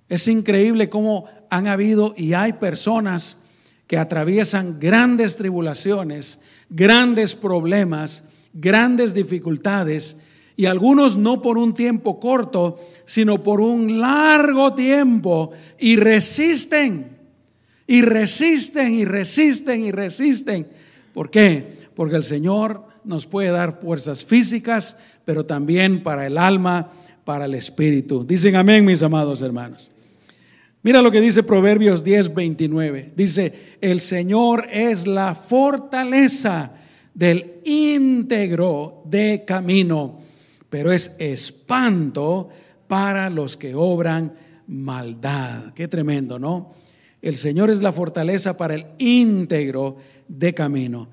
Es 0.09 0.27
increíble 0.27 0.91
cómo 0.91 1.27
han 1.49 1.69
habido 1.69 2.13
y 2.17 2.33
hay 2.33 2.55
personas 2.55 3.43
que 3.87 3.97
atraviesan 3.97 4.81
grandes 4.81 5.37
tribulaciones, 5.37 6.41
grandes 6.69 7.37
problemas, 7.37 8.25
grandes 8.53 9.15
dificultades, 9.15 10.19
y 10.57 10.67
algunos 10.67 11.17
no 11.17 11.41
por 11.41 11.57
un 11.57 11.75
tiempo 11.75 12.21
corto, 12.21 12.79
sino 13.07 13.43
por 13.43 13.61
un 13.61 14.01
largo 14.01 14.75
tiempo, 14.75 15.53
y 15.79 15.97
resisten, 15.97 17.17
y 17.87 18.03
resisten, 18.03 18.95
y 18.95 19.05
resisten, 19.05 19.85
y 19.85 19.91
resisten. 19.91 20.67
¿Por 21.15 21.31
qué? 21.31 21.89
Porque 21.95 22.17
el 22.17 22.25
Señor 22.25 22.85
nos 23.05 23.27
puede 23.27 23.51
dar 23.51 23.81
fuerzas 23.81 24.25
físicas, 24.25 24.99
pero 25.25 25.47
también 25.47 26.03
para 26.03 26.27
el 26.27 26.39
alma, 26.39 26.91
para 27.25 27.47
el 27.47 27.55
espíritu. 27.55 28.25
Dicen 28.25 28.57
amén, 28.57 28.85
mis 28.85 29.03
amados 29.03 29.43
hermanos. 29.43 29.91
Mira 30.83 31.03
lo 31.03 31.11
que 31.11 31.21
dice 31.21 31.43
Proverbios 31.43 32.03
10, 32.03 32.35
29. 32.35 33.13
Dice, 33.15 33.77
el 33.81 34.01
Señor 34.01 34.67
es 34.71 35.07
la 35.07 35.35
fortaleza 35.35 36.73
del 37.21 37.61
íntegro 37.65 39.03
de 39.05 39.45
camino, 39.47 40.19
pero 40.71 40.91
es 40.91 41.17
espanto 41.19 42.49
para 42.89 43.29
los 43.29 43.59
que 43.59 43.75
obran 43.75 44.33
maldad. 44.67 45.75
Qué 45.75 45.87
tremendo, 45.87 46.39
¿no? 46.39 46.73
El 47.21 47.37
Señor 47.37 47.69
es 47.69 47.83
la 47.83 47.93
fortaleza 47.93 48.57
para 48.57 48.75
el 48.75 48.87
íntegro 48.97 49.99
de 50.29 50.55
camino. 50.55 51.11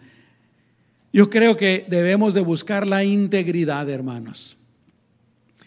Yo 1.11 1.29
creo 1.29 1.57
que 1.57 1.85
debemos 1.89 2.33
de 2.33 2.39
buscar 2.39 2.87
la 2.87 3.03
integridad, 3.03 3.89
hermanos. 3.89 4.55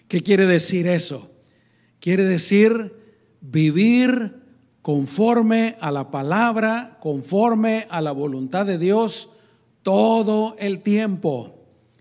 ¿Qué 0.08 0.22
quiere 0.22 0.46
decir 0.46 0.86
eso? 0.86 1.30
Quiere 2.00 2.24
decir 2.24 2.94
vivir 3.42 4.36
conforme 4.80 5.76
a 5.82 5.90
la 5.90 6.10
palabra, 6.10 6.96
conforme 7.02 7.86
a 7.90 8.00
la 8.00 8.12
voluntad 8.12 8.64
de 8.64 8.78
Dios 8.78 9.34
todo 9.82 10.56
el 10.58 10.80
tiempo 10.80 11.54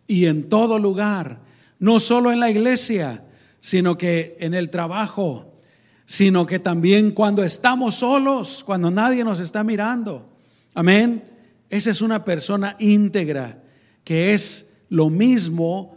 y 0.08 0.26
en 0.26 0.50
todo 0.50 0.80
lugar, 0.80 1.42
no 1.80 2.00
solo 2.00 2.32
en 2.32 2.40
la 2.40 2.50
iglesia, 2.50 3.24
sino 3.60 3.98
que 3.98 4.36
en 4.40 4.54
el 4.54 4.70
trabajo, 4.70 5.54
sino 6.06 6.46
que 6.46 6.60
también 6.60 7.12
cuando 7.12 7.44
estamos 7.44 7.96
solos, 7.96 8.64
cuando 8.64 8.90
nadie 8.90 9.24
nos 9.24 9.40
está 9.40 9.64
mirando. 9.64 10.28
Amén. 10.74 11.24
Esa 11.70 11.92
es 11.92 12.02
una 12.02 12.26
persona 12.26 12.76
íntegra, 12.80 13.62
que 14.04 14.34
es 14.34 14.82
lo 14.90 15.10
mismo, 15.10 15.96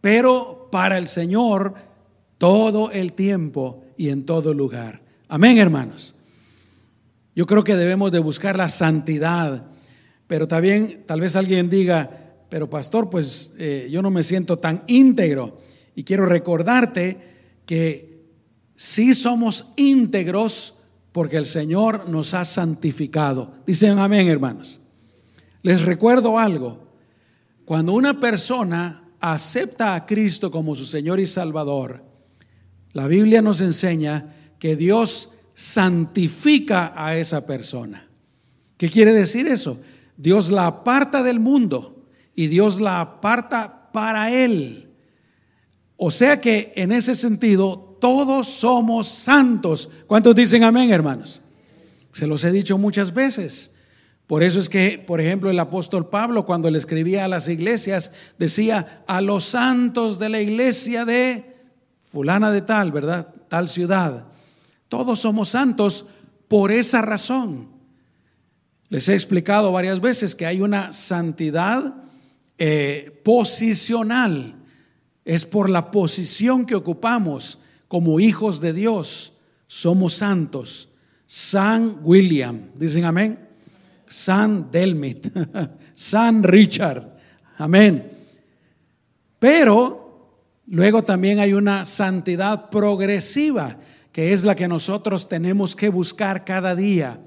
pero 0.00 0.68
para 0.72 0.98
el 0.98 1.06
Señor 1.06 1.74
todo 2.38 2.90
el 2.90 3.12
tiempo 3.12 3.84
y 3.96 4.08
en 4.08 4.26
todo 4.26 4.52
lugar. 4.52 5.00
Amén, 5.28 5.58
hermanos. 5.58 6.16
Yo 7.36 7.46
creo 7.46 7.62
que 7.62 7.76
debemos 7.76 8.10
de 8.10 8.18
buscar 8.18 8.56
la 8.56 8.68
santidad, 8.68 9.64
pero 10.32 10.48
también 10.48 11.04
tal 11.04 11.20
vez 11.20 11.36
alguien 11.36 11.68
diga, 11.68 12.08
pero 12.48 12.70
pastor, 12.70 13.10
pues 13.10 13.52
eh, 13.58 13.88
yo 13.90 14.00
no 14.00 14.10
me 14.10 14.22
siento 14.22 14.58
tan 14.58 14.82
íntegro. 14.86 15.58
Y 15.94 16.04
quiero 16.04 16.24
recordarte 16.24 17.60
que 17.66 18.24
sí 18.74 19.12
somos 19.12 19.74
íntegros 19.76 20.76
porque 21.12 21.36
el 21.36 21.44
Señor 21.44 22.08
nos 22.08 22.32
ha 22.32 22.46
santificado. 22.46 23.56
Dicen 23.66 23.98
amén, 23.98 24.26
hermanos. 24.26 24.80
Les 25.60 25.82
recuerdo 25.82 26.38
algo. 26.38 26.82
Cuando 27.66 27.92
una 27.92 28.18
persona 28.18 29.10
acepta 29.20 29.94
a 29.94 30.06
Cristo 30.06 30.50
como 30.50 30.74
su 30.74 30.86
Señor 30.86 31.20
y 31.20 31.26
Salvador, 31.26 32.02
la 32.94 33.06
Biblia 33.06 33.42
nos 33.42 33.60
enseña 33.60 34.34
que 34.58 34.76
Dios 34.76 35.34
santifica 35.52 36.94
a 36.96 37.18
esa 37.18 37.46
persona. 37.46 38.08
¿Qué 38.78 38.88
quiere 38.88 39.12
decir 39.12 39.46
eso? 39.46 39.78
Dios 40.16 40.50
la 40.50 40.66
aparta 40.66 41.22
del 41.22 41.40
mundo 41.40 42.04
y 42.34 42.46
Dios 42.46 42.80
la 42.80 43.00
aparta 43.00 43.90
para 43.92 44.30
Él. 44.30 44.90
O 45.96 46.10
sea 46.10 46.40
que 46.40 46.72
en 46.76 46.92
ese 46.92 47.14
sentido 47.14 47.96
todos 48.00 48.48
somos 48.48 49.08
santos. 49.08 49.88
¿Cuántos 50.06 50.34
dicen 50.34 50.64
amén, 50.64 50.90
hermanos? 50.90 51.40
Se 52.12 52.26
los 52.26 52.42
he 52.44 52.50
dicho 52.50 52.76
muchas 52.76 53.14
veces. 53.14 53.76
Por 54.26 54.42
eso 54.42 54.60
es 54.60 54.68
que, 54.68 55.02
por 55.04 55.20
ejemplo, 55.20 55.50
el 55.50 55.58
apóstol 55.58 56.08
Pablo 56.08 56.46
cuando 56.46 56.70
le 56.70 56.78
escribía 56.78 57.24
a 57.24 57.28
las 57.28 57.48
iglesias 57.48 58.12
decía 58.38 59.04
a 59.06 59.20
los 59.20 59.44
santos 59.44 60.18
de 60.18 60.28
la 60.28 60.40
iglesia 60.40 61.04
de 61.04 61.54
fulana 62.02 62.50
de 62.50 62.62
tal, 62.62 62.92
¿verdad? 62.92 63.34
Tal 63.48 63.68
ciudad. 63.68 64.26
Todos 64.88 65.20
somos 65.20 65.50
santos 65.50 66.06
por 66.48 66.72
esa 66.72 67.02
razón. 67.02 67.68
Les 68.92 69.08
he 69.08 69.14
explicado 69.14 69.72
varias 69.72 70.02
veces 70.02 70.34
que 70.34 70.44
hay 70.44 70.60
una 70.60 70.92
santidad 70.92 71.96
eh, 72.58 73.22
posicional. 73.24 74.54
Es 75.24 75.46
por 75.46 75.70
la 75.70 75.90
posición 75.90 76.66
que 76.66 76.74
ocupamos 76.74 77.60
como 77.88 78.20
hijos 78.20 78.60
de 78.60 78.74
Dios. 78.74 79.38
Somos 79.66 80.12
santos. 80.12 80.90
San 81.26 82.00
William, 82.02 82.68
dicen 82.74 83.06
amén. 83.06 83.38
San 84.06 84.70
Delmit, 84.70 85.26
San 85.94 86.42
Richard, 86.42 87.16
amén. 87.56 88.10
Pero 89.38 90.02
Luego 90.66 91.02
también 91.02 91.38
hay 91.38 91.52
una 91.52 91.84
santidad 91.84 92.70
progresiva, 92.70 93.76
que 94.12 94.32
es 94.32 94.44
la 94.44 94.54
que 94.54 94.68
nosotros 94.68 95.28
tenemos 95.28 95.74
que 95.74 95.88
buscar 95.88 96.44
cada 96.44 96.74
día, 96.74 97.20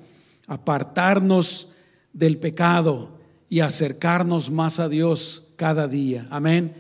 apartarnos 0.48 1.74
del 2.14 2.38
pecado 2.38 3.20
y 3.50 3.60
acercarnos 3.60 4.52
más 4.52 4.80
a 4.80 4.90
Dios 4.90 5.54
cada 5.56 5.88
día. 5.88 6.28
Amén. 6.30 6.74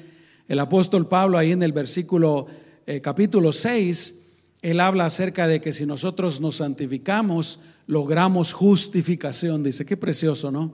El 0.47 0.59
apóstol 0.59 1.07
Pablo 1.07 1.37
ahí 1.37 1.51
en 1.51 1.63
el 1.63 1.73
versículo 1.73 2.47
eh, 2.85 3.01
capítulo 3.01 3.51
6, 3.51 4.23
él 4.61 4.79
habla 4.79 5.05
acerca 5.05 5.47
de 5.47 5.61
que 5.61 5.73
si 5.73 5.85
nosotros 5.85 6.39
nos 6.41 6.57
santificamos, 6.57 7.59
logramos 7.87 8.53
justificación. 8.53 9.63
Dice, 9.63 9.85
qué 9.85 9.97
precioso, 9.97 10.51
¿no? 10.51 10.73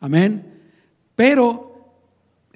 Amén. 0.00 0.60
Pero 1.14 1.94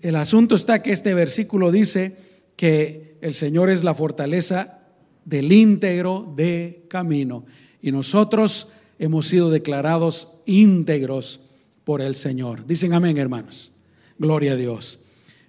el 0.00 0.16
asunto 0.16 0.54
está 0.54 0.82
que 0.82 0.92
este 0.92 1.14
versículo 1.14 1.70
dice, 1.70 2.16
que 2.56 3.18
el 3.20 3.34
Señor 3.34 3.70
es 3.70 3.84
la 3.84 3.94
fortaleza 3.94 4.80
del 5.24 5.52
íntegro 5.52 6.32
de 6.36 6.86
camino. 6.88 7.44
Y 7.82 7.92
nosotros 7.92 8.72
hemos 8.98 9.26
sido 9.26 9.50
declarados 9.50 10.38
íntegros 10.46 11.40
por 11.84 12.00
el 12.02 12.14
Señor. 12.14 12.66
Dicen 12.66 12.92
amén, 12.94 13.18
hermanos. 13.18 13.72
Gloria 14.18 14.52
a 14.52 14.56
Dios. 14.56 14.98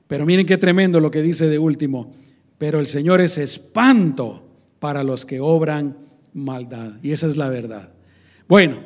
Pero 0.08 0.26
miren 0.26 0.46
qué 0.46 0.58
tremendo 0.58 1.00
lo 1.00 1.12
que 1.12 1.22
dice 1.22 1.48
de 1.48 1.60
último. 1.60 2.14
Pero 2.58 2.80
el 2.80 2.88
Señor 2.88 3.22
es 3.22 3.38
espanto 3.38 4.48
para 4.80 5.04
los 5.04 5.26
que 5.26 5.40
obran 5.40 5.98
maldad. 6.34 6.94
Y 7.02 7.12
esa 7.12 7.28
es 7.28 7.38
la 7.38 7.50
verdad. 7.50 7.92
Bueno, 8.48 8.80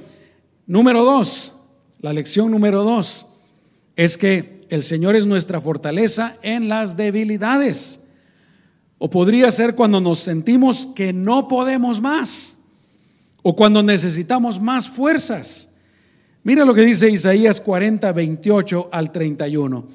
número 0.66 1.04
dos, 1.04 1.60
la 2.00 2.14
lección 2.14 2.52
número 2.52 2.84
dos 2.84 3.28
es 3.96 4.18
que 4.18 4.62
el 4.70 4.84
Señor 4.84 5.16
es 5.16 5.26
nuestra 5.26 5.62
fortaleza 5.62 6.38
en 6.42 6.70
las 6.70 6.98
debilidades. 6.98 8.08
O 8.98 9.10
podría 9.10 9.52
ser 9.52 9.76
cuando 9.76 10.00
nos 10.00 10.20
sentimos 10.20 10.88
que 10.96 11.12
no 11.12 11.48
podemos 11.48 12.02
más. 12.02 12.61
O 13.42 13.56
cuando 13.56 13.82
necesitamos 13.82 14.62
más 14.62 14.90
fuerzas. 14.90 15.74
Mira 16.44 16.66
lo 16.66 16.74
que 16.74 16.82
dice 16.82 17.10
Isaías 17.10 17.62
40, 17.62 18.12
28 18.12 18.90
al 18.92 19.12
31. 19.12 19.88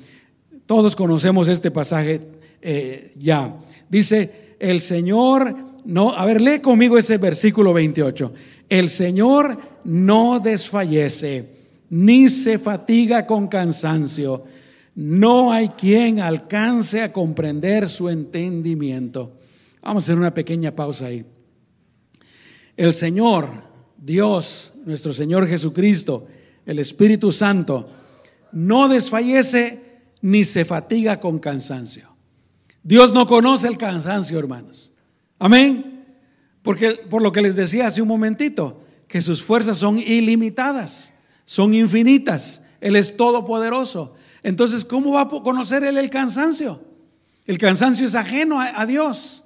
Todos 0.66 0.96
conocemos 0.96 1.48
este 1.48 1.70
pasaje 1.70 2.20
eh, 2.60 3.12
ya. 3.18 3.56
Dice, 3.88 4.56
el 4.58 4.80
Señor 4.80 5.54
no, 5.84 6.10
a 6.10 6.24
ver, 6.24 6.40
lee 6.40 6.60
conmigo 6.60 6.98
ese 6.98 7.18
versículo 7.18 7.72
28. 7.72 8.32
El 8.68 8.90
Señor 8.90 9.58
no 9.84 10.40
desfallece, 10.40 11.48
ni 11.90 12.28
se 12.28 12.58
fatiga 12.58 13.26
con 13.26 13.46
cansancio 13.46 14.44
no 14.96 15.52
hay 15.52 15.68
quien 15.68 16.20
alcance 16.20 17.02
a 17.02 17.12
comprender 17.12 17.86
su 17.88 18.08
entendimiento. 18.08 19.30
Vamos 19.82 20.02
a 20.02 20.06
hacer 20.06 20.16
una 20.16 20.32
pequeña 20.32 20.74
pausa 20.74 21.06
ahí. 21.06 21.24
El 22.76 22.92
Señor, 22.92 23.50
Dios, 23.96 24.74
nuestro 24.84 25.12
Señor 25.12 25.48
Jesucristo, 25.48 26.28
el 26.66 26.78
Espíritu 26.78 27.32
Santo, 27.32 27.88
no 28.52 28.88
desfallece 28.88 30.00
ni 30.20 30.44
se 30.44 30.64
fatiga 30.64 31.20
con 31.20 31.38
cansancio. 31.38 32.14
Dios 32.82 33.12
no 33.12 33.26
conoce 33.26 33.68
el 33.68 33.78
cansancio, 33.78 34.38
hermanos. 34.38 34.92
Amén. 35.38 36.04
Porque 36.62 36.92
por 36.92 37.22
lo 37.22 37.32
que 37.32 37.42
les 37.42 37.56
decía 37.56 37.86
hace 37.86 38.02
un 38.02 38.08
momentito, 38.08 38.82
que 39.08 39.22
sus 39.22 39.42
fuerzas 39.42 39.78
son 39.78 39.98
ilimitadas, 39.98 41.14
son 41.44 41.74
infinitas. 41.74 42.66
Él 42.80 42.96
es 42.96 43.16
todopoderoso. 43.16 44.14
Entonces, 44.42 44.84
¿cómo 44.84 45.12
va 45.12 45.22
a 45.22 45.28
conocer 45.28 45.84
él 45.84 45.96
el 45.96 46.10
cansancio? 46.10 46.80
El 47.46 47.58
cansancio 47.58 48.06
es 48.06 48.14
ajeno 48.14 48.60
a, 48.60 48.80
a 48.80 48.86
Dios. 48.86 49.44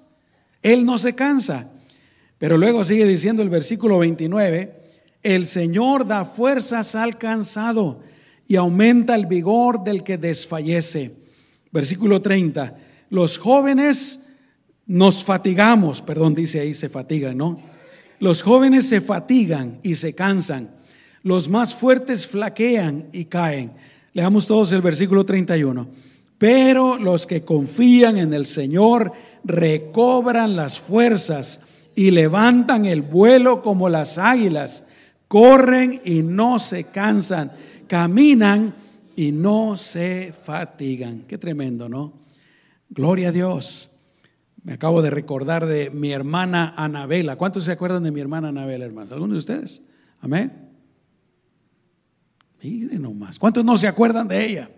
Él 0.62 0.84
no 0.84 0.98
se 0.98 1.14
cansa. 1.14 1.70
Pero 2.40 2.56
luego 2.56 2.86
sigue 2.86 3.06
diciendo 3.06 3.42
el 3.42 3.50
versículo 3.50 3.98
29, 3.98 4.72
el 5.22 5.46
Señor 5.46 6.06
da 6.06 6.24
fuerzas 6.24 6.94
al 6.94 7.18
cansado 7.18 8.00
y 8.48 8.56
aumenta 8.56 9.14
el 9.14 9.26
vigor 9.26 9.84
del 9.84 10.02
que 10.02 10.16
desfallece. 10.16 11.12
Versículo 11.70 12.22
30, 12.22 12.78
los 13.10 13.36
jóvenes 13.36 14.24
nos 14.86 15.22
fatigamos, 15.22 16.00
perdón, 16.00 16.34
dice 16.34 16.60
ahí 16.60 16.72
se 16.72 16.88
fatigan, 16.88 17.36
¿no? 17.36 17.58
Los 18.20 18.40
jóvenes 18.40 18.88
se 18.88 19.02
fatigan 19.02 19.78
y 19.82 19.96
se 19.96 20.14
cansan, 20.14 20.70
los 21.22 21.50
más 21.50 21.74
fuertes 21.74 22.26
flaquean 22.26 23.06
y 23.12 23.26
caen. 23.26 23.72
Leamos 24.14 24.46
todos 24.46 24.72
el 24.72 24.80
versículo 24.80 25.26
31. 25.26 25.86
Pero 26.38 26.96
los 26.96 27.26
que 27.26 27.44
confían 27.44 28.16
en 28.16 28.32
el 28.32 28.46
Señor 28.46 29.12
recobran 29.44 30.56
las 30.56 30.80
fuerzas 30.80 31.60
y 31.94 32.10
levantan 32.10 32.86
el 32.86 33.02
vuelo 33.02 33.62
como 33.62 33.88
las 33.88 34.18
águilas, 34.18 34.86
corren 35.28 36.00
y 36.04 36.22
no 36.22 36.58
se 36.58 36.84
cansan, 36.84 37.52
caminan 37.86 38.74
y 39.16 39.32
no 39.32 39.76
se 39.76 40.32
fatigan. 40.32 41.24
Qué 41.26 41.38
tremendo, 41.38 41.88
¿no? 41.88 42.14
Gloria 42.88 43.28
a 43.28 43.32
Dios. 43.32 43.96
Me 44.62 44.74
acabo 44.74 45.00
de 45.02 45.10
recordar 45.10 45.66
de 45.66 45.90
mi 45.90 46.12
hermana 46.12 46.74
Anabela. 46.76 47.36
¿Cuántos 47.36 47.64
se 47.64 47.72
acuerdan 47.72 48.02
de 48.02 48.10
mi 48.10 48.20
hermana 48.20 48.48
Anabela, 48.48 48.84
hermanos? 48.84 49.12
¿Algunos 49.12 49.34
de 49.34 49.38
ustedes? 49.38 49.88
Amén. 50.20 50.68
Miren 52.62 53.02
nomás. 53.02 53.38
¿Cuántos 53.38 53.64
no 53.64 53.78
se 53.78 53.88
acuerdan 53.88 54.28
de 54.28 54.44
ella? 54.44 54.70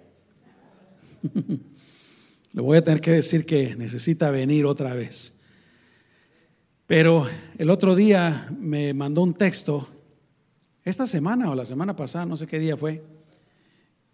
Le 2.52 2.60
voy 2.60 2.78
a 2.78 2.84
tener 2.84 3.00
que 3.00 3.12
decir 3.12 3.46
que 3.46 3.74
necesita 3.76 4.30
venir 4.30 4.66
otra 4.66 4.94
vez. 4.94 5.41
Pero 6.92 7.26
el 7.56 7.70
otro 7.70 7.94
día 7.94 8.54
me 8.60 8.92
mandó 8.92 9.22
un 9.22 9.32
texto, 9.32 9.88
esta 10.84 11.06
semana 11.06 11.50
o 11.50 11.54
la 11.54 11.64
semana 11.64 11.96
pasada, 11.96 12.26
no 12.26 12.36
sé 12.36 12.46
qué 12.46 12.58
día 12.58 12.76
fue, 12.76 13.02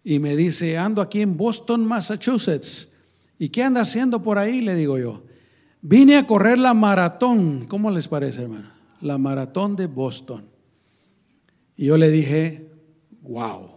y 0.05 0.21
me 0.21 0.37
dice, 0.37 0.79
ando 0.79 1.03
aquí 1.03 1.21
en 1.21 1.37
Boston, 1.37 1.85
Massachusetts. 1.85 2.97
¿Y 3.37 3.49
qué 3.49 3.65
anda 3.65 3.81
haciendo 3.81 4.23
por 4.23 4.39
ahí? 4.39 4.61
Le 4.61 4.77
digo 4.77 4.97
yo. 4.97 5.25
Vine 5.83 6.19
a 6.19 6.27
correr 6.29 6.57
la 6.57 6.73
maratón. 6.73 7.67
¿Cómo 7.67 7.91
les 7.91 8.07
parece, 8.07 8.43
hermano? 8.43 8.71
La 9.01 9.19
maratón 9.19 9.75
de 9.75 9.89
Boston. 9.89 10.45
Y 11.77 11.87
yo 11.87 11.97
le 11.97 12.13
dije, 12.13 12.71
wow, 13.23 13.73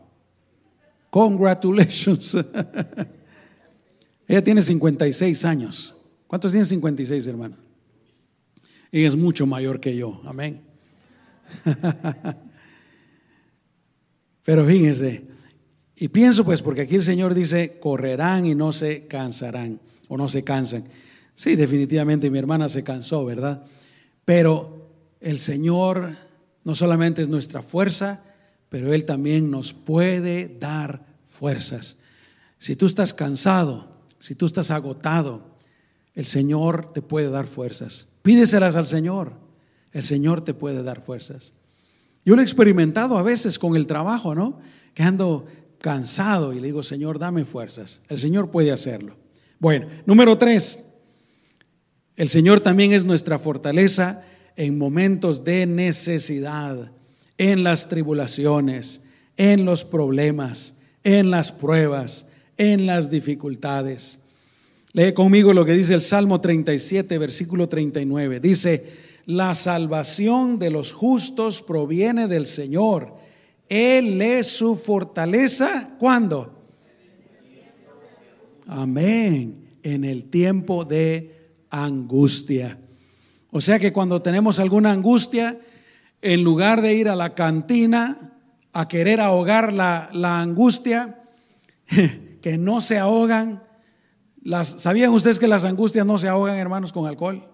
congratulations. 1.10 2.38
Ella 4.28 4.44
tiene 4.44 4.62
56 4.62 5.44
años. 5.44 5.96
¿Cuántos 6.28 6.52
tienen 6.52 6.68
56, 6.68 7.26
hermano? 7.26 7.71
Ella 8.92 9.08
es 9.08 9.16
mucho 9.16 9.46
mayor 9.46 9.80
que 9.80 9.96
yo. 9.96 10.22
Amén. 10.26 10.62
Pero 14.44 14.66
fíjense, 14.66 15.24
y 15.96 16.08
pienso 16.08 16.44
pues, 16.44 16.62
porque 16.62 16.82
aquí 16.82 16.96
el 16.96 17.04
Señor 17.04 17.34
dice, 17.34 17.78
correrán 17.80 18.46
y 18.46 18.56
no 18.56 18.72
se 18.72 19.06
cansarán, 19.08 19.80
o 20.08 20.18
no 20.18 20.28
se 20.30 20.44
cansan. 20.44 20.86
Sí, 21.36 21.56
definitivamente 21.56 22.30
mi 22.30 22.40
hermana 22.40 22.70
se 22.70 22.84
cansó, 22.84 23.24
¿verdad? 23.24 23.64
Pero 24.26 24.90
el 25.20 25.40
Señor 25.40 26.18
no 26.64 26.76
solamente 26.76 27.22
es 27.22 27.28
nuestra 27.28 27.62
fuerza, 27.62 28.24
pero 28.70 28.94
Él 28.94 29.06
también 29.06 29.52
nos 29.52 29.74
puede 29.74 30.48
dar 30.60 31.06
fuerzas. 31.24 32.00
Si 32.58 32.76
tú 32.76 32.88
estás 32.88 33.14
cansado, 33.14 34.02
si 34.20 34.36
tú 34.36 34.46
estás 34.46 34.72
agotado, 34.72 35.51
el 36.16 36.26
Señor 36.26 36.92
te 36.92 37.02
puede 37.02 37.30
dar 37.30 37.48
fuerzas. 37.48 38.08
Pídeselas 38.22 38.76
al 38.76 38.86
Señor. 38.86 39.34
El 39.92 40.04
Señor 40.04 40.44
te 40.44 40.54
puede 40.54 40.84
dar 40.84 41.02
fuerzas. 41.02 41.54
Yo 42.26 42.36
lo 42.36 42.42
he 42.42 42.46
experimentado 42.46 43.18
a 43.18 43.24
veces 43.24 43.58
con 43.58 43.76
el 43.76 43.88
trabajo, 43.88 44.36
¿no? 44.36 44.60
Que 44.94 45.04
ando 45.04 45.46
cansado 45.80 46.54
y 46.54 46.60
le 46.60 46.68
digo, 46.68 46.84
Señor, 46.84 47.20
dame 47.20 47.46
fuerzas. 47.46 48.02
El 48.08 48.20
Señor 48.20 48.52
puede 48.52 48.72
hacerlo. 48.72 49.16
Bueno, 49.60 49.88
número 50.06 50.38
tres, 50.38 50.90
el 52.16 52.30
Señor 52.30 52.62
también 52.62 52.94
es 52.94 53.04
nuestra 53.04 53.40
fortaleza 53.40 54.24
en 54.56 54.78
momentos 54.78 55.44
de 55.44 55.66
necesidad, 55.66 56.92
en 57.38 57.64
las 57.64 57.90
tribulaciones, 57.90 59.02
en 59.38 59.66
los 59.66 59.84
problemas, 59.84 60.78
en 61.04 61.32
las 61.32 61.52
pruebas, 61.52 62.28
en 62.58 62.86
las 62.86 63.10
dificultades. 63.10 64.21
Lee 64.94 65.14
conmigo 65.14 65.54
lo 65.54 65.64
que 65.64 65.74
dice 65.74 65.94
el 65.94 66.02
Salmo 66.02 66.42
37, 66.42 67.18
versículo 67.18 67.70
39. 67.70 68.42
Dice, 68.42 68.86
la 69.26 69.56
salvación 69.56 70.60
de 70.60 70.70
los 70.70 70.92
justos 70.92 71.62
proviene 71.62 72.28
del 72.28 72.46
Señor. 72.46 73.16
Él 73.70 74.22
es 74.22 74.48
su 74.48 74.76
fortaleza. 74.76 75.96
¿Cuándo? 75.98 76.62
Amén. 78.68 79.54
En 79.82 80.04
el 80.04 80.26
tiempo 80.26 80.84
de 80.84 81.38
angustia. 81.70 82.78
O 83.50 83.62
sea 83.62 83.80
que 83.80 83.94
cuando 83.94 84.22
tenemos 84.22 84.60
alguna 84.60 84.92
angustia, 84.92 85.58
en 86.22 86.44
lugar 86.44 86.82
de 86.82 86.96
ir 86.96 87.08
a 87.08 87.16
la 87.16 87.34
cantina 87.34 88.34
a 88.74 88.90
querer 88.90 89.22
ahogar 89.22 89.72
la, 89.72 90.10
la 90.14 90.42
angustia, 90.42 91.18
que 92.42 92.58
no 92.58 92.82
se 92.82 92.98
ahogan, 92.98 93.64
las, 94.42 94.82
¿sabían 94.82 95.12
ustedes 95.12 95.40
que 95.40 95.48
las 95.48 95.66
angustias 95.66 96.06
no 96.06 96.18
se 96.18 96.28
ahogan, 96.28 96.58
hermanos, 96.58 96.92
con 96.92 97.06
alcohol? 97.06 97.48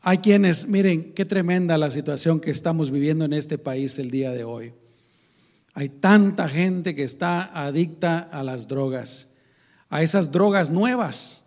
Hay 0.00 0.18
quienes, 0.18 0.68
miren, 0.68 1.14
qué 1.14 1.24
tremenda 1.24 1.78
la 1.78 1.90
situación 1.90 2.40
que 2.40 2.50
estamos 2.50 2.90
viviendo 2.90 3.24
en 3.24 3.32
este 3.32 3.58
país 3.58 3.98
el 3.98 4.10
día 4.10 4.32
de 4.32 4.44
hoy. 4.44 4.74
Hay 5.74 5.88
tanta 5.88 6.48
gente 6.48 6.94
que 6.94 7.02
está 7.02 7.66
adicta 7.66 8.18
a 8.18 8.42
las 8.42 8.68
drogas, 8.68 9.34
a 9.88 10.02
esas 10.02 10.30
drogas 10.30 10.70
nuevas 10.70 11.44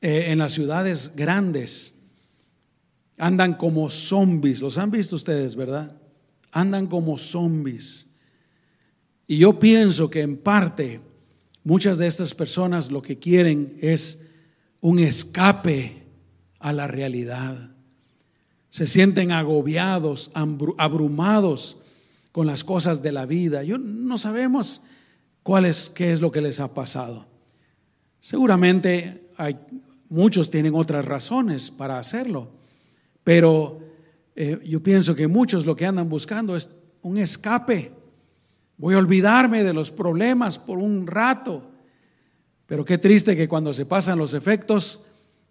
eh, 0.00 0.26
en 0.28 0.38
las 0.38 0.52
ciudades 0.52 1.14
grandes. 1.16 2.02
Andan 3.18 3.54
como 3.54 3.88
zombies, 3.88 4.60
los 4.60 4.76
han 4.76 4.90
visto 4.90 5.16
ustedes, 5.16 5.56
¿verdad? 5.56 5.96
Andan 6.52 6.86
como 6.86 7.16
zombies. 7.16 8.08
Y 9.26 9.38
yo 9.38 9.58
pienso 9.58 10.10
que 10.10 10.20
en 10.20 10.36
parte 10.36 11.00
muchas 11.64 11.98
de 11.98 12.06
estas 12.06 12.34
personas 12.34 12.92
lo 12.92 13.02
que 13.02 13.18
quieren 13.18 13.76
es 13.80 14.30
un 14.80 14.98
escape 15.00 16.04
a 16.60 16.72
la 16.72 16.86
realidad. 16.86 17.72
Se 18.70 18.86
sienten 18.86 19.32
agobiados, 19.32 20.30
abrumados 20.78 21.78
con 22.30 22.46
las 22.46 22.62
cosas 22.62 23.02
de 23.02 23.12
la 23.12 23.26
vida. 23.26 23.64
Yo 23.64 23.78
no 23.78 24.18
sabemos 24.18 24.82
cuál 25.42 25.64
es, 25.64 25.90
qué 25.90 26.12
es 26.12 26.20
lo 26.20 26.30
que 26.30 26.40
les 26.40 26.60
ha 26.60 26.72
pasado. 26.74 27.26
Seguramente 28.20 29.30
hay 29.36 29.56
Muchos 30.14 30.48
tienen 30.48 30.76
otras 30.76 31.04
razones 31.04 31.72
para 31.72 31.98
hacerlo, 31.98 32.48
pero 33.24 33.80
eh, 34.36 34.60
yo 34.64 34.80
pienso 34.80 35.14
que 35.14 35.26
muchos 35.26 35.66
lo 35.66 35.74
que 35.74 35.86
andan 35.86 36.08
buscando 36.08 36.54
es 36.54 36.68
un 37.02 37.18
escape. 37.18 37.90
Voy 38.76 38.94
a 38.94 38.98
olvidarme 38.98 39.62
de 39.62 39.72
los 39.72 39.90
problemas 39.90 40.58
por 40.58 40.78
un 40.78 41.06
rato. 41.06 41.70
Pero 42.66 42.84
qué 42.84 42.98
triste 42.98 43.36
que 43.36 43.48
cuando 43.48 43.72
se 43.72 43.86
pasan 43.86 44.18
los 44.18 44.34
efectos, 44.34 45.04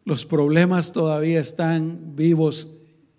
los 0.04 0.26
problemas 0.26 0.92
todavía 0.92 1.40
están 1.40 2.16
vivos 2.16 2.68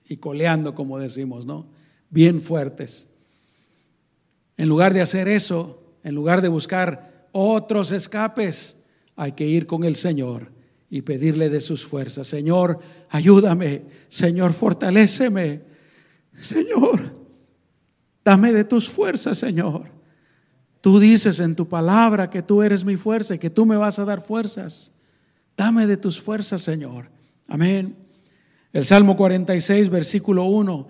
y 0.08 0.18
coleando, 0.18 0.74
como 0.74 0.98
decimos, 0.98 1.46
¿no? 1.46 1.66
Bien 2.10 2.40
fuertes. 2.40 3.14
En 4.56 4.68
lugar 4.68 4.92
de 4.92 5.00
hacer 5.00 5.28
eso, 5.28 5.82
en 6.02 6.14
lugar 6.14 6.42
de 6.42 6.48
buscar 6.48 7.28
otros 7.32 7.90
escapes, 7.92 8.84
hay 9.16 9.32
que 9.32 9.46
ir 9.46 9.66
con 9.66 9.84
el 9.84 9.96
Señor 9.96 10.52
y 10.90 11.02
pedirle 11.02 11.48
de 11.48 11.60
sus 11.60 11.84
fuerzas. 11.84 12.28
Señor, 12.28 12.78
ayúdame. 13.08 13.82
Señor, 14.08 14.52
fortaléceme. 14.52 15.62
Señor, 16.38 17.12
dame 18.24 18.52
de 18.52 18.64
tus 18.64 18.88
fuerzas, 18.88 19.38
Señor. 19.38 19.93
Tú 20.84 20.98
dices 20.98 21.40
en 21.40 21.56
tu 21.56 21.66
palabra 21.66 22.28
que 22.28 22.42
tú 22.42 22.62
eres 22.62 22.84
mi 22.84 22.96
fuerza 22.96 23.34
y 23.34 23.38
que 23.38 23.48
tú 23.48 23.64
me 23.64 23.78
vas 23.78 23.98
a 23.98 24.04
dar 24.04 24.20
fuerzas. 24.20 24.92
Dame 25.56 25.86
de 25.86 25.96
tus 25.96 26.20
fuerzas, 26.20 26.60
Señor. 26.60 27.08
Amén. 27.48 27.96
El 28.70 28.84
Salmo 28.84 29.16
46, 29.16 29.88
versículo 29.88 30.44
1, 30.44 30.86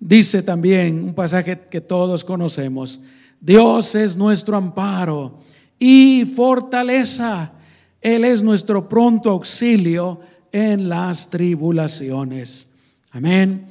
dice 0.00 0.42
también 0.42 1.00
un 1.00 1.14
pasaje 1.14 1.60
que 1.70 1.80
todos 1.80 2.24
conocemos. 2.24 3.00
Dios 3.40 3.94
es 3.94 4.16
nuestro 4.16 4.56
amparo 4.56 5.38
y 5.78 6.24
fortaleza 6.24 7.52
él 8.00 8.24
es 8.24 8.42
nuestro 8.42 8.88
pronto 8.88 9.30
auxilio 9.30 10.18
en 10.50 10.88
las 10.88 11.30
tribulaciones. 11.30 12.68
Amén. 13.12 13.64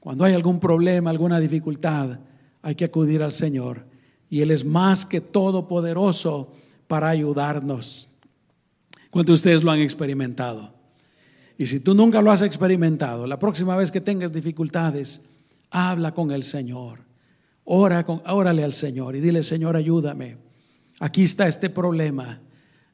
Cuando 0.00 0.24
hay 0.24 0.34
algún 0.34 0.58
problema, 0.58 1.10
alguna 1.10 1.38
dificultad, 1.38 2.18
hay 2.62 2.74
que 2.74 2.86
acudir 2.86 3.22
al 3.22 3.32
Señor. 3.32 3.93
Y 4.34 4.42
Él 4.42 4.50
es 4.50 4.64
más 4.64 5.06
que 5.06 5.20
todopoderoso 5.20 6.50
para 6.88 7.08
ayudarnos. 7.08 8.08
¿Cuántos 9.08 9.34
de 9.34 9.34
ustedes 9.34 9.62
lo 9.62 9.70
han 9.70 9.78
experimentado? 9.78 10.74
Y 11.56 11.66
si 11.66 11.78
tú 11.78 11.94
nunca 11.94 12.20
lo 12.20 12.32
has 12.32 12.42
experimentado, 12.42 13.28
la 13.28 13.38
próxima 13.38 13.76
vez 13.76 13.92
que 13.92 14.00
tengas 14.00 14.32
dificultades, 14.32 15.22
habla 15.70 16.14
con 16.14 16.32
el 16.32 16.42
Señor. 16.42 16.98
Ora 17.62 18.02
con, 18.02 18.22
órale 18.26 18.64
al 18.64 18.74
Señor 18.74 19.14
y 19.14 19.20
dile, 19.20 19.44
Señor, 19.44 19.76
ayúdame. 19.76 20.36
Aquí 20.98 21.22
está 21.22 21.46
este 21.46 21.70
problema. 21.70 22.40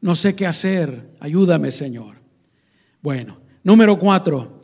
No 0.02 0.16
sé 0.16 0.36
qué 0.36 0.46
hacer. 0.46 1.08
Ayúdame, 1.20 1.72
Señor. 1.72 2.16
Bueno, 3.00 3.38
número 3.64 3.98
cuatro. 3.98 4.60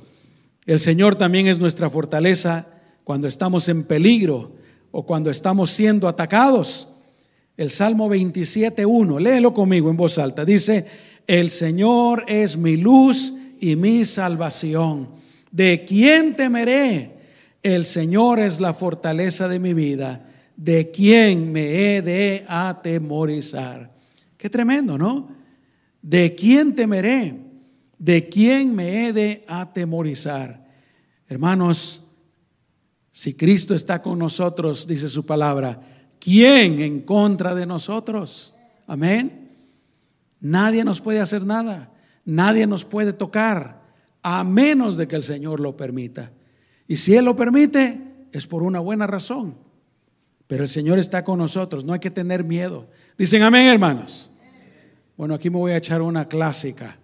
El 0.67 0.81
Señor 0.81 1.15
también 1.15 1.47
es 1.47 1.59
nuestra 1.59 1.89
fortaleza 1.89 2.69
cuando 3.03 3.29
estamos 3.29 3.67
en 3.71 3.85
peligro 3.85 4.56
o 4.99 5.05
cuando 5.05 5.29
estamos 5.29 5.73
siendo 5.73 6.09
atacados. 6.09 6.89
El 7.55 7.71
Salmo 7.71 8.09
27.1, 8.09 9.21
léelo 9.21 9.53
conmigo 9.53 9.91
en 9.91 9.97
voz 9.99 10.17
alta. 10.17 10.43
Dice, 10.43 10.87
el 11.27 11.51
Señor 11.51 12.25
es 12.27 12.57
mi 12.57 12.79
luz 12.79 13.35
y 13.61 13.77
mi 13.77 14.07
salvación. 14.07 15.11
¿De 15.51 15.85
quién 15.85 16.35
temeré? 16.35 17.11
El 17.63 17.85
Señor 17.85 18.41
es 18.41 18.59
la 18.59 18.73
fortaleza 18.73 19.49
de 19.49 19.59
mi 19.59 19.75
vida. 19.75 20.31
¿De 20.57 20.91
quién 20.91 21.53
me 21.53 21.97
he 21.97 22.01
de 22.01 22.47
atemorizar? 22.49 23.93
Qué 24.39 24.49
tremendo, 24.49 24.97
¿no? 24.97 25.29
¿De 26.01 26.35
quién 26.35 26.75
temeré? 26.75 27.35
¿De 27.99 28.31
quién 28.31 28.75
me 28.75 29.09
he 29.09 29.13
de 29.13 29.45
atemorizar? 29.47 30.65
Hermanos, 31.29 32.06
si 33.17 33.33
Cristo 33.33 33.75
está 33.75 34.03
con 34.03 34.19
nosotros, 34.19 34.87
dice 34.87 35.09
su 35.09 35.25
palabra, 35.25 35.81
¿quién 36.21 36.83
en 36.83 37.01
contra 37.01 37.55
de 37.55 37.65
nosotros? 37.65 38.55
Amén. 38.87 39.53
Nadie 40.39 40.85
nos 40.85 41.01
puede 41.01 41.21
hacer 41.21 41.47
nada. 41.47 41.91
Nadie 42.27 42.67
nos 42.67 42.85
puede 42.85 43.15
tocar 43.15 43.81
a 44.23 44.45
menos 44.45 44.99
de 44.99 45.09
que 45.09 45.17
el 45.17 45.23
Señor 45.23 45.61
lo 45.61 45.79
permita. 45.79 46.31
Y 46.87 46.97
si 46.97 47.15
Él 47.15 47.25
lo 47.25 47.35
permite, 47.35 47.99
es 48.33 48.47
por 48.47 48.63
una 48.63 48.81
buena 48.81 49.07
razón. 49.07 49.57
Pero 50.47 50.65
el 50.65 50.69
Señor 50.69 50.99
está 50.99 51.25
con 51.25 51.39
nosotros, 51.39 51.87
no 51.87 51.95
hay 51.95 52.01
que 52.01 52.11
tener 52.11 52.45
miedo. 52.45 52.87
Dicen 53.17 53.43
amén, 53.43 53.65
hermanos. 53.65 54.31
Bueno, 55.17 55.33
aquí 55.33 55.49
me 55.49 55.57
voy 55.57 55.73
a 55.73 55.79
echar 55.79 56.03
una 56.03 56.29
clásica. 56.29 56.99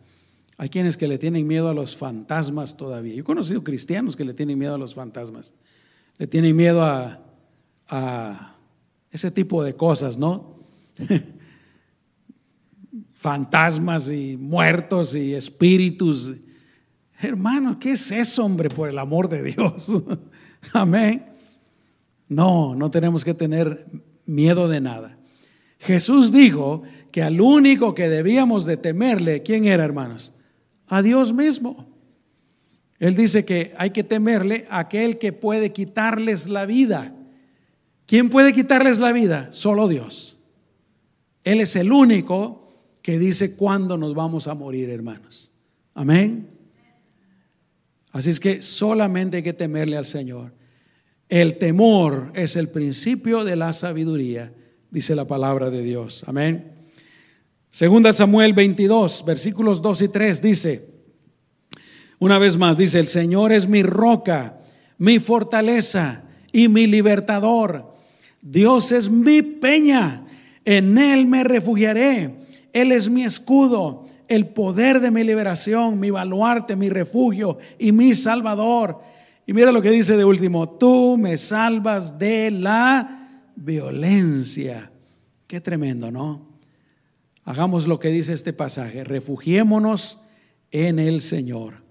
Hay 0.58 0.68
quienes 0.68 0.98
que 0.98 1.08
le 1.08 1.16
tienen 1.16 1.46
miedo 1.46 1.70
a 1.70 1.74
los 1.74 1.96
fantasmas 1.96 2.76
todavía. 2.76 3.14
Yo 3.14 3.22
he 3.22 3.24
conocido 3.24 3.64
cristianos 3.64 4.14
que 4.14 4.26
le 4.26 4.34
tienen 4.34 4.58
miedo 4.58 4.74
a 4.74 4.78
los 4.78 4.94
fantasmas. 4.94 5.54
Le 6.22 6.28
tienen 6.28 6.54
miedo 6.54 6.84
a, 6.84 7.20
a 7.88 8.54
ese 9.10 9.32
tipo 9.32 9.64
de 9.64 9.74
cosas, 9.74 10.18
¿no? 10.18 10.54
fantasmas 13.12 14.08
y 14.08 14.36
muertos 14.36 15.16
y 15.16 15.34
espíritus. 15.34 16.34
Hermano, 17.18 17.76
¿qué 17.80 17.94
es 17.94 18.12
eso, 18.12 18.44
hombre, 18.44 18.68
por 18.68 18.88
el 18.88 19.00
amor 19.00 19.28
de 19.28 19.42
Dios? 19.42 19.90
Amén. 20.72 21.26
No, 22.28 22.76
no 22.76 22.88
tenemos 22.88 23.24
que 23.24 23.34
tener 23.34 23.88
miedo 24.24 24.68
de 24.68 24.80
nada. 24.80 25.18
Jesús 25.80 26.30
dijo 26.30 26.84
que 27.10 27.24
al 27.24 27.40
único 27.40 27.96
que 27.96 28.08
debíamos 28.08 28.64
de 28.64 28.76
temerle, 28.76 29.42
¿quién 29.42 29.64
era, 29.64 29.84
hermanos? 29.84 30.34
A 30.86 31.02
Dios 31.02 31.32
mismo. 31.32 31.91
Él 33.02 33.16
dice 33.16 33.44
que 33.44 33.74
hay 33.78 33.90
que 33.90 34.04
temerle 34.04 34.64
a 34.70 34.78
aquel 34.78 35.18
que 35.18 35.32
puede 35.32 35.72
quitarles 35.72 36.48
la 36.48 36.66
vida. 36.66 37.12
¿Quién 38.06 38.30
puede 38.30 38.52
quitarles 38.52 39.00
la 39.00 39.10
vida? 39.10 39.48
Solo 39.50 39.88
Dios. 39.88 40.38
Él 41.42 41.60
es 41.60 41.74
el 41.74 41.90
único 41.90 42.72
que 43.02 43.18
dice 43.18 43.56
cuándo 43.56 43.98
nos 43.98 44.14
vamos 44.14 44.46
a 44.46 44.54
morir, 44.54 44.88
hermanos. 44.88 45.50
Amén. 45.94 46.48
Así 48.12 48.30
es 48.30 48.38
que 48.38 48.62
solamente 48.62 49.38
hay 49.38 49.42
que 49.42 49.52
temerle 49.52 49.96
al 49.96 50.06
Señor. 50.06 50.52
El 51.28 51.58
temor 51.58 52.30
es 52.36 52.54
el 52.54 52.68
principio 52.68 53.42
de 53.42 53.56
la 53.56 53.72
sabiduría, 53.72 54.54
dice 54.92 55.16
la 55.16 55.24
palabra 55.24 55.70
de 55.70 55.82
Dios. 55.82 56.22
Amén. 56.28 56.70
Segunda 57.68 58.12
Samuel 58.12 58.52
22, 58.52 59.24
versículos 59.26 59.82
2 59.82 60.02
y 60.02 60.08
3 60.08 60.40
dice, 60.40 60.91
una 62.22 62.38
vez 62.38 62.56
más, 62.56 62.76
dice, 62.76 62.98
el 62.98 63.08
Señor 63.08 63.52
es 63.52 63.68
mi 63.68 63.82
roca, 63.82 64.60
mi 64.98 65.18
fortaleza 65.18 66.22
y 66.52 66.68
mi 66.68 66.86
libertador. 66.86 67.92
Dios 68.40 68.92
es 68.92 69.10
mi 69.10 69.42
peña, 69.42 70.24
en 70.64 70.98
Él 70.98 71.26
me 71.26 71.44
refugiaré 71.44 72.42
él 72.72 72.92
es 72.92 73.10
mi 73.10 73.22
escudo, 73.22 74.06
el 74.28 74.48
poder 74.48 75.00
de 75.00 75.10
mi 75.10 75.24
liberación, 75.24 76.00
mi 76.00 76.10
baluarte, 76.10 76.74
mi 76.74 76.88
refugio 76.88 77.58
y 77.78 77.92
mi 77.92 78.14
salvador. 78.14 79.00
Y 79.46 79.52
mira 79.52 79.72
lo 79.72 79.82
que 79.82 79.90
dice 79.90 80.16
de 80.16 80.24
último, 80.24 80.68
tú 80.68 81.18
me 81.18 81.36
salvas 81.36 82.18
de 82.18 82.50
la 82.50 83.42
violencia. 83.56 84.90
Qué 85.46 85.60
tremendo, 85.60 86.10
¿no? 86.10 86.48
Hagamos 87.44 87.86
lo 87.86 87.98
que 87.98 88.08
dice 88.08 88.32
este 88.32 88.52
pasaje, 88.52 89.04
refugiémonos 89.04 90.24
en 90.70 90.98
el 90.98 91.20
Señor. 91.20 91.81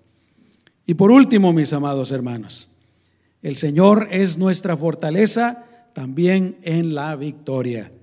Y 0.92 0.94
por 0.94 1.10
último, 1.10 1.54
mis 1.54 1.72
amados 1.72 2.12
hermanos, 2.12 2.68
el 3.42 3.56
Señor 3.56 4.10
es 4.12 4.38
nuestra 4.38 4.76
fortaleza 4.76 5.66
también 5.94 6.58
en 6.64 6.94
la 6.94 7.16
victoria. 7.16 7.94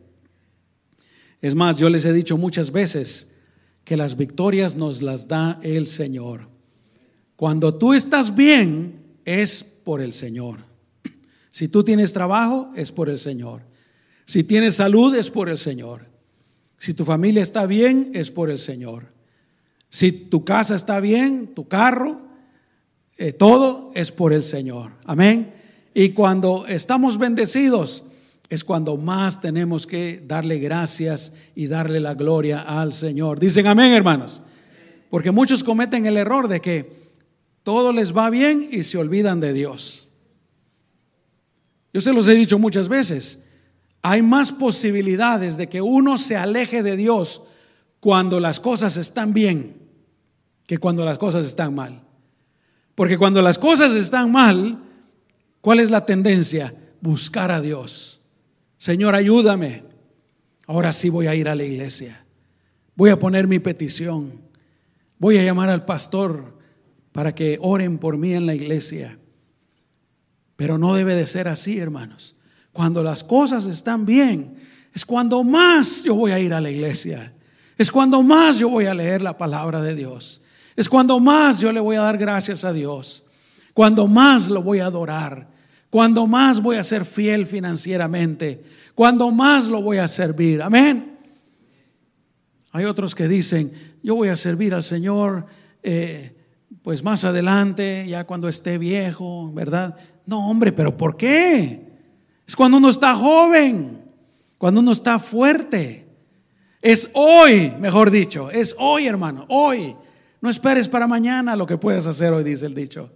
Es 1.42 1.54
más, 1.54 1.76
yo 1.76 1.90
les 1.90 2.06
he 2.06 2.14
dicho 2.14 2.38
muchas 2.38 2.72
veces 2.72 3.34
que 3.84 3.98
las 3.98 4.16
victorias 4.16 4.74
nos 4.74 5.02
las 5.02 5.28
da 5.28 5.58
el 5.62 5.86
Señor. 5.86 6.48
Cuando 7.36 7.74
tú 7.74 7.92
estás 7.92 8.34
bien, 8.34 8.94
es 9.26 9.62
por 9.62 10.00
el 10.00 10.14
Señor. 10.14 10.60
Si 11.50 11.68
tú 11.68 11.84
tienes 11.84 12.14
trabajo, 12.14 12.70
es 12.74 12.90
por 12.90 13.10
el 13.10 13.18
Señor. 13.18 13.60
Si 14.24 14.44
tienes 14.44 14.76
salud, 14.76 15.14
es 15.14 15.30
por 15.30 15.50
el 15.50 15.58
Señor. 15.58 16.06
Si 16.78 16.94
tu 16.94 17.04
familia 17.04 17.42
está 17.42 17.66
bien, 17.66 18.12
es 18.14 18.30
por 18.30 18.48
el 18.48 18.58
Señor. 18.58 19.12
Si 19.90 20.10
tu 20.10 20.42
casa 20.42 20.74
está 20.74 21.00
bien, 21.00 21.48
tu 21.48 21.68
carro, 21.68 22.27
eh, 23.18 23.32
todo 23.32 23.90
es 23.94 24.12
por 24.12 24.32
el 24.32 24.42
Señor. 24.42 24.92
Amén. 25.04 25.52
Y 25.92 26.10
cuando 26.10 26.66
estamos 26.66 27.18
bendecidos, 27.18 28.04
es 28.48 28.64
cuando 28.64 28.96
más 28.96 29.40
tenemos 29.40 29.86
que 29.86 30.22
darle 30.26 30.58
gracias 30.58 31.34
y 31.54 31.66
darle 31.66 32.00
la 32.00 32.14
gloria 32.14 32.62
al 32.62 32.92
Señor. 32.92 33.38
Dicen 33.38 33.66
amén, 33.66 33.92
hermanos. 33.92 34.42
Porque 35.10 35.30
muchos 35.30 35.64
cometen 35.64 36.06
el 36.06 36.16
error 36.16 36.48
de 36.48 36.60
que 36.60 36.90
todo 37.62 37.92
les 37.92 38.16
va 38.16 38.30
bien 38.30 38.66
y 38.70 38.82
se 38.84 38.96
olvidan 38.96 39.40
de 39.40 39.52
Dios. 39.52 40.08
Yo 41.92 42.00
se 42.00 42.12
los 42.12 42.28
he 42.28 42.34
dicho 42.34 42.58
muchas 42.58 42.88
veces. 42.88 43.46
Hay 44.02 44.22
más 44.22 44.52
posibilidades 44.52 45.56
de 45.56 45.68
que 45.68 45.82
uno 45.82 46.16
se 46.16 46.36
aleje 46.36 46.82
de 46.82 46.96
Dios 46.96 47.42
cuando 48.00 48.40
las 48.40 48.60
cosas 48.60 48.96
están 48.96 49.32
bien 49.32 49.78
que 50.66 50.78
cuando 50.78 51.04
las 51.04 51.18
cosas 51.18 51.46
están 51.46 51.74
mal. 51.74 52.07
Porque 52.98 53.16
cuando 53.16 53.40
las 53.42 53.60
cosas 53.60 53.94
están 53.94 54.32
mal, 54.32 54.82
¿cuál 55.60 55.78
es 55.78 55.88
la 55.88 56.04
tendencia? 56.04 56.74
Buscar 57.00 57.52
a 57.52 57.60
Dios 57.60 58.18
Señor, 58.76 59.14
ayúdame. 59.14 59.84
Ahora 60.66 60.92
sí 60.92 61.08
voy 61.08 61.28
a 61.28 61.34
ir 61.36 61.48
a 61.48 61.54
la 61.54 61.62
iglesia. 61.62 62.24
Voy 62.96 63.10
a 63.10 63.18
poner 63.18 63.46
mi 63.46 63.60
petición. 63.60 64.40
Voy 65.16 65.36
a 65.36 65.44
llamar 65.44 65.68
al 65.68 65.84
pastor 65.84 66.58
para 67.12 67.34
que 67.34 67.58
oren 67.60 67.98
por 67.98 68.16
mí 68.16 68.34
en 68.34 68.46
la 68.46 68.54
iglesia. 68.56 69.16
Pero 70.56 70.76
no 70.76 70.96
debe 70.96 71.14
de 71.14 71.28
ser 71.28 71.46
así, 71.46 71.78
hermanos. 71.78 72.36
Cuando 72.72 73.04
las 73.04 73.22
cosas 73.22 73.66
están 73.66 74.06
bien, 74.06 74.56
es 74.92 75.04
cuando 75.04 75.44
más 75.44 76.02
yo 76.02 76.16
voy 76.16 76.32
a 76.32 76.40
ir 76.40 76.52
a 76.52 76.60
la 76.60 76.70
iglesia. 76.70 77.32
Es 77.76 77.92
cuando 77.92 78.24
más 78.24 78.58
yo 78.58 78.68
voy 78.68 78.86
a 78.86 78.94
leer 78.94 79.22
la 79.22 79.38
palabra 79.38 79.82
de 79.82 79.94
Dios. 79.94 80.42
Es 80.78 80.88
cuando 80.88 81.18
más 81.18 81.58
yo 81.58 81.72
le 81.72 81.80
voy 81.80 81.96
a 81.96 82.02
dar 82.02 82.16
gracias 82.16 82.64
a 82.64 82.72
Dios. 82.72 83.24
Cuando 83.74 84.06
más 84.06 84.48
lo 84.48 84.62
voy 84.62 84.78
a 84.78 84.86
adorar 84.86 85.58
cuando 85.90 86.26
más 86.26 86.60
voy 86.60 86.76
a 86.76 86.82
ser 86.82 87.04
fiel 87.04 87.46
financieramente, 87.46 88.62
cuando 88.94 89.30
más 89.30 89.68
lo 89.68 89.80
voy 89.80 89.98
a 89.98 90.08
servir. 90.08 90.62
Amén. 90.62 91.16
Hay 92.72 92.84
otros 92.84 93.14
que 93.14 93.28
dicen, 93.28 93.72
yo 94.02 94.14
voy 94.14 94.28
a 94.28 94.36
servir 94.36 94.74
al 94.74 94.84
Señor, 94.84 95.46
eh, 95.82 96.36
pues 96.82 97.02
más 97.02 97.24
adelante, 97.24 98.04
ya 98.06 98.24
cuando 98.24 98.48
esté 98.48 98.76
viejo, 98.76 99.50
¿verdad? 99.52 99.96
No, 100.26 100.48
hombre, 100.48 100.72
pero 100.72 100.96
¿por 100.96 101.16
qué? 101.16 101.88
Es 102.46 102.54
cuando 102.54 102.76
uno 102.76 102.90
está 102.90 103.14
joven, 103.14 104.02
cuando 104.58 104.80
uno 104.80 104.92
está 104.92 105.18
fuerte. 105.18 106.06
Es 106.82 107.10
hoy, 107.14 107.72
mejor 107.80 108.10
dicho, 108.10 108.50
es 108.50 108.76
hoy, 108.78 109.06
hermano, 109.06 109.46
hoy. 109.48 109.96
No 110.40 110.50
esperes 110.50 110.88
para 110.88 111.06
mañana 111.06 111.56
lo 111.56 111.66
que 111.66 111.78
puedes 111.78 112.06
hacer 112.06 112.32
hoy, 112.32 112.44
dice 112.44 112.66
el 112.66 112.74
dicho. 112.74 113.10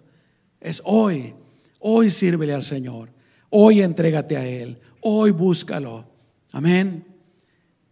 Es 0.61 0.83
hoy. 0.85 1.35
Hoy 1.79 2.11
sírvele 2.11 2.53
al 2.53 2.65
Señor. 2.65 3.11
Hoy 3.51 3.83
entrégate 3.83 4.37
a 4.37 4.47
Él. 4.47 4.79
Hoy 5.01 5.31
búscalo. 5.31 6.07
Amén. 6.53 7.05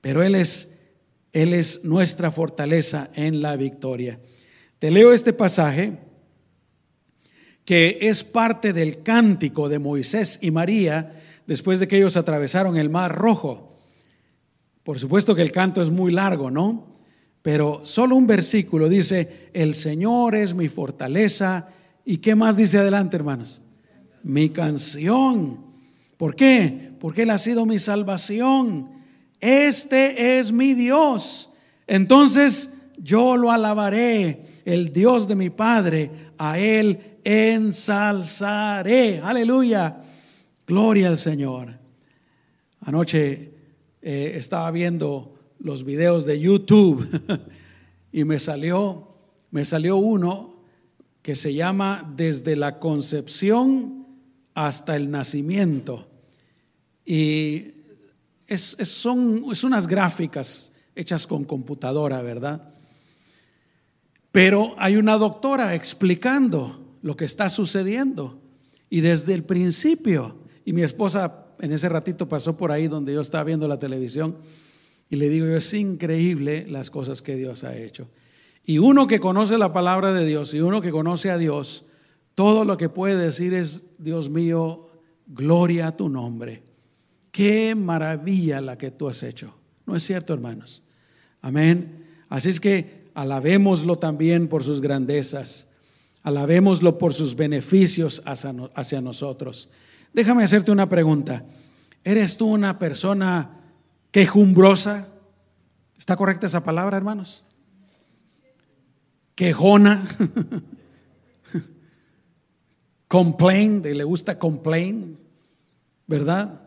Pero 0.01 0.23
Él 0.23 0.35
es 0.35 0.79
Él 1.33 1.55
es 1.55 1.85
nuestra 1.85 2.31
fortaleza 2.31 3.11
en 3.15 3.41
la 3.41 3.57
victoria. 3.57 4.19
Te 4.79 4.91
leo 4.91 5.13
este 5.13 5.33
pasaje 5.33 5.99
que 7.65 7.99
es 8.01 8.25
parte 8.25 8.73
del 8.73 9.03
cántico 9.03 9.69
de 9.69 9.79
Moisés 9.79 10.39
y 10.43 10.51
María 10.51 11.21
después 11.47 11.79
de 11.79 11.87
que 11.87 11.99
ellos 11.99 12.17
atravesaron 12.17 12.77
el 12.77 12.91
mar 12.91 13.15
rojo. 13.15 13.77
Por 14.83 14.99
supuesto 14.99 15.35
que 15.35 15.43
el 15.43 15.53
canto 15.53 15.83
es 15.83 15.91
muy 15.91 16.11
largo, 16.11 16.51
¿no? 16.51 16.91
Pero 17.43 17.81
solo 17.85 18.17
un 18.17 18.27
versículo 18.27 18.89
dice, 18.89 19.49
el 19.53 19.75
Señor 19.75 20.35
es 20.35 20.55
mi 20.55 20.69
fortaleza. 20.69 21.69
¿Y 22.05 22.19
qué 22.19 22.35
más 22.35 22.57
dice 22.57 22.79
adelante, 22.79 23.17
hermanos? 23.17 23.63
Mi 24.23 24.51
canción. 24.51 25.61
¿Por 26.17 26.37
qué? 26.37 26.93
Porque 27.01 27.23
Él 27.23 27.31
ha 27.31 27.39
sido 27.39 27.65
mi 27.65 27.79
salvación. 27.79 28.91
Este 29.41 30.39
es 30.39 30.53
mi 30.53 30.75
Dios. 30.75 31.55
Entonces 31.87 32.79
yo 32.99 33.39
lo 33.39 33.51
alabaré, 33.51 34.43
el 34.67 34.93
Dios 34.93 35.27
de 35.27 35.35
mi 35.35 35.49
Padre, 35.49 36.11
a 36.37 36.59
Él 36.59 37.19
ensalzaré. 37.25 39.21
Aleluya. 39.23 40.01
Gloria 40.67 41.09
al 41.09 41.19
Señor. 41.19 41.79
Anoche 42.83 43.53
eh, 44.03 44.33
estaba 44.37 44.71
viendo 44.71 45.30
los 45.61 45.85
videos 45.85 46.25
de 46.27 46.41
YouTube 46.41 47.07
y 48.13 48.25
me 48.25 48.39
salió, 48.39 49.09
me 49.51 49.65
salió 49.65 49.97
uno 49.97 50.57
que 51.23 51.37
se 51.37 51.55
llama 51.55 52.13
Desde 52.17 52.57
la 52.57 52.79
concepción 52.79 54.07
hasta 54.55 54.97
el 54.97 55.11
nacimiento. 55.11 56.09
Y 57.05 57.75
es, 58.47 58.77
son 58.83 59.45
es 59.53 59.65
unas 59.65 59.87
gráficas 59.87 60.73
hechas 60.95 61.27
con 61.27 61.45
computadora, 61.45 62.23
¿verdad? 62.23 62.73
Pero 64.33 64.75
hay 64.79 64.97
una 64.97 65.17
doctora 65.17 65.75
explicando 65.75 66.99
lo 67.03 67.17
que 67.17 67.25
está 67.25 67.49
sucediendo. 67.49 68.41
Y 68.89 69.01
desde 69.01 69.35
el 69.35 69.45
principio, 69.45 70.37
y 70.65 70.73
mi 70.73 70.83
esposa 70.83 71.47
en 71.61 71.73
ese 71.73 71.89
ratito 71.89 72.29
pasó 72.29 72.57
por 72.57 72.73
ahí 72.73 72.89
donde 72.89 73.13
yo 73.13 73.21
estaba 73.21 73.45
viendo 73.45 73.69
la 73.69 73.79
televisión, 73.79 74.37
y 75.11 75.17
le 75.17 75.29
digo, 75.29 75.47
es 75.49 75.75
increíble 75.75 76.67
las 76.69 76.91
cosas 76.91 77.21
que 77.21 77.35
Dios 77.35 77.65
ha 77.65 77.77
hecho. 77.77 78.09
Y 78.65 78.79
uno 78.79 79.09
que 79.09 79.19
conoce 79.19 79.59
la 79.59 79.73
palabra 79.73 80.15
de 80.15 80.25
Dios 80.25 80.55
y 80.55 80.61
uno 80.61 80.81
que 80.81 80.93
conoce 80.93 81.31
a 81.31 81.39
Dios, 81.39 81.87
todo 82.37 82.65
lo 82.65 82.77
que 82.77 82.89
puede 82.89 83.17
decir 83.17 83.53
es, 83.53 83.97
Dios 83.99 84.31
mío, 84.31 84.89
gloria 85.27 85.89
a 85.89 85.97
tu 85.97 86.09
nombre. 86.09 86.63
Qué 87.33 87.75
maravilla 87.75 88.61
la 88.61 88.79
que 88.79 88.93
tú 88.93 89.09
has 89.09 89.23
hecho. 89.25 89.55
¿No 89.85 89.97
es 89.97 90.05
cierto, 90.05 90.33
hermanos? 90.33 90.85
Amén. 91.43 92.07
Así 92.29 92.49
es 92.49 92.61
que 92.61 93.05
alabémoslo 93.15 93.97
también 93.97 94.47
por 94.47 94.63
sus 94.63 94.81
grandezas. 94.81 95.73
Alabémoslo 96.23 96.99
por 96.99 97.15
sus 97.15 97.35
beneficios 97.35 98.23
hacia, 98.27 99.01
nosotros. 99.01 99.71
Déjame 100.13 100.45
hacerte 100.45 100.71
una 100.71 100.89
pregunta. 100.89 101.45
¿Eres 102.05 102.37
tú 102.37 102.47
una 102.47 102.79
persona 102.79 103.60
quejumbrosa? 104.11 105.09
¿Está 105.99 106.17
correcta 106.17 106.47
esa 106.47 106.65
palabra, 106.65 106.97
hermanos? 106.97 107.45
Quejona. 109.35 110.07
complain, 113.11 113.83
le 113.83 114.05
gusta 114.05 114.39
complain, 114.39 115.19
¿verdad? 116.07 116.61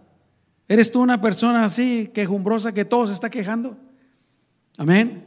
¿Eres 0.67 0.91
tú 0.91 1.01
una 1.01 1.21
persona 1.21 1.63
así, 1.63 2.12
quejumbrosa, 2.13 2.73
que 2.73 2.84
todo 2.84 3.08
se 3.08 3.13
está 3.13 3.29
quejando? 3.29 3.77
Amén. 4.77 5.25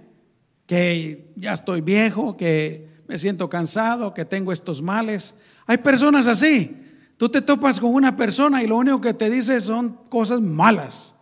Que 0.67 1.33
ya 1.37 1.55
estoy 1.55 1.81
viejo, 1.81 2.37
que 2.37 2.87
me 3.09 3.17
siento 3.17 3.49
cansado, 3.49 4.13
que 4.13 4.27
tengo 4.27 4.53
estos 4.53 4.83
males. 4.83 5.41
Hay 5.67 5.79
personas 5.79 6.27
así. 6.27 6.83
Tú 7.17 7.31
te 7.31 7.41
topas 7.41 7.81
con 7.81 7.95
una 7.95 8.15
persona 8.15 8.63
y 8.63 8.67
lo 8.67 8.77
único 8.77 9.01
que 9.01 9.15
te 9.15 9.31
dice 9.31 9.63
son 9.63 9.99
cosas 10.11 10.43
malas. 10.43 11.16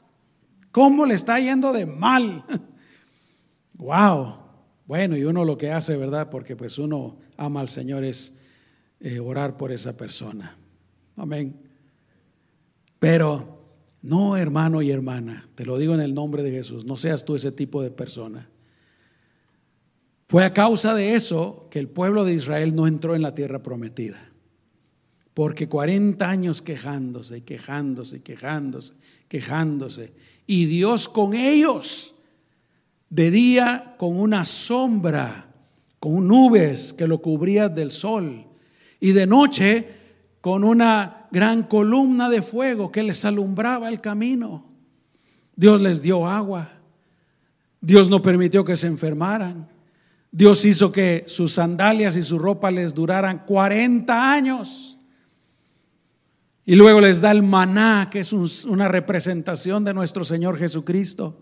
¿Cómo 0.74 1.06
le 1.06 1.14
está 1.14 1.38
yendo 1.38 1.72
de 1.72 1.86
mal? 1.86 2.44
wow. 3.78 4.38
Bueno, 4.86 5.16
y 5.16 5.22
uno 5.22 5.44
lo 5.44 5.56
que 5.56 5.70
hace, 5.70 5.96
¿verdad? 5.96 6.28
Porque 6.30 6.56
pues 6.56 6.78
uno 6.78 7.20
ama 7.36 7.60
al 7.60 7.68
Señor 7.68 8.02
es 8.02 8.40
eh, 8.98 9.20
orar 9.20 9.56
por 9.56 9.70
esa 9.70 9.96
persona. 9.96 10.58
Amén. 11.14 11.62
Pero 12.98 13.68
no, 14.02 14.36
hermano 14.36 14.82
y 14.82 14.90
hermana, 14.90 15.48
te 15.54 15.64
lo 15.64 15.78
digo 15.78 15.94
en 15.94 16.00
el 16.00 16.12
nombre 16.12 16.42
de 16.42 16.50
Jesús, 16.50 16.84
no 16.84 16.96
seas 16.96 17.24
tú 17.24 17.36
ese 17.36 17.52
tipo 17.52 17.80
de 17.80 17.92
persona. 17.92 18.50
Fue 20.28 20.44
a 20.44 20.52
causa 20.52 20.92
de 20.96 21.14
eso 21.14 21.68
que 21.70 21.78
el 21.78 21.86
pueblo 21.86 22.24
de 22.24 22.34
Israel 22.34 22.74
no 22.74 22.88
entró 22.88 23.14
en 23.14 23.22
la 23.22 23.36
tierra 23.36 23.62
prometida. 23.62 24.28
Porque 25.34 25.68
40 25.68 26.28
años 26.28 26.62
quejándose, 26.62 27.44
quejándose, 27.44 28.22
quejándose, 28.22 28.94
quejándose. 29.28 30.14
Y 30.46 30.66
Dios 30.66 31.08
con 31.08 31.34
ellos, 31.34 32.14
de 33.08 33.30
día 33.30 33.94
con 33.98 34.18
una 34.18 34.44
sombra, 34.44 35.48
con 35.98 36.28
nubes 36.28 36.92
que 36.92 37.06
lo 37.06 37.22
cubría 37.22 37.68
del 37.68 37.90
sol. 37.90 38.44
Y 39.00 39.12
de 39.12 39.26
noche 39.26 39.88
con 40.40 40.64
una 40.64 41.26
gran 41.30 41.62
columna 41.62 42.28
de 42.28 42.42
fuego 42.42 42.92
que 42.92 43.02
les 43.02 43.24
alumbraba 43.24 43.88
el 43.88 44.00
camino. 44.00 44.66
Dios 45.56 45.80
les 45.80 46.02
dio 46.02 46.26
agua. 46.26 46.70
Dios 47.80 48.10
no 48.10 48.22
permitió 48.22 48.64
que 48.64 48.76
se 48.76 48.86
enfermaran. 48.86 49.68
Dios 50.30 50.64
hizo 50.64 50.90
que 50.90 51.24
sus 51.26 51.52
sandalias 51.52 52.16
y 52.16 52.22
su 52.22 52.38
ropa 52.38 52.70
les 52.70 52.92
duraran 52.92 53.44
40 53.46 54.32
años. 54.32 54.93
Y 56.66 56.76
luego 56.76 57.00
les 57.00 57.20
da 57.20 57.30
el 57.30 57.42
maná, 57.42 58.08
que 58.10 58.20
es 58.20 58.32
una 58.32 58.88
representación 58.88 59.84
de 59.84 59.92
nuestro 59.92 60.24
Señor 60.24 60.58
Jesucristo. 60.58 61.38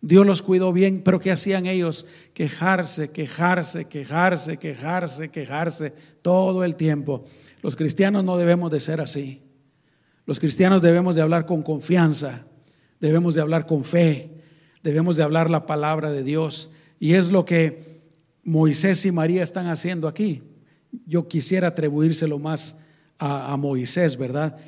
Dios 0.00 0.26
los 0.26 0.42
cuidó 0.42 0.72
bien, 0.72 1.02
pero 1.04 1.20
¿qué 1.20 1.30
hacían 1.30 1.66
ellos? 1.66 2.06
Quejarse, 2.34 3.10
quejarse, 3.10 3.86
quejarse, 3.86 4.56
quejarse, 4.56 5.30
quejarse 5.30 5.92
todo 6.20 6.64
el 6.64 6.74
tiempo. 6.74 7.24
Los 7.62 7.76
cristianos 7.76 8.24
no 8.24 8.36
debemos 8.36 8.70
de 8.70 8.80
ser 8.80 9.00
así. 9.00 9.42
Los 10.26 10.40
cristianos 10.40 10.82
debemos 10.82 11.14
de 11.14 11.22
hablar 11.22 11.46
con 11.46 11.62
confianza, 11.62 12.44
debemos 13.00 13.36
de 13.36 13.40
hablar 13.40 13.66
con 13.66 13.84
fe, 13.84 14.30
debemos 14.82 15.16
de 15.16 15.22
hablar 15.22 15.48
la 15.48 15.66
palabra 15.66 16.10
de 16.10 16.24
Dios. 16.24 16.70
Y 16.98 17.14
es 17.14 17.30
lo 17.30 17.44
que 17.44 18.00
Moisés 18.42 19.06
y 19.06 19.12
María 19.12 19.44
están 19.44 19.68
haciendo 19.68 20.08
aquí. 20.08 20.42
Yo 21.06 21.28
quisiera 21.28 21.68
atribuírselo 21.68 22.40
más 22.40 22.85
a, 23.18 23.56
Moisés, 23.56 24.16
¿verdad? 24.16 24.58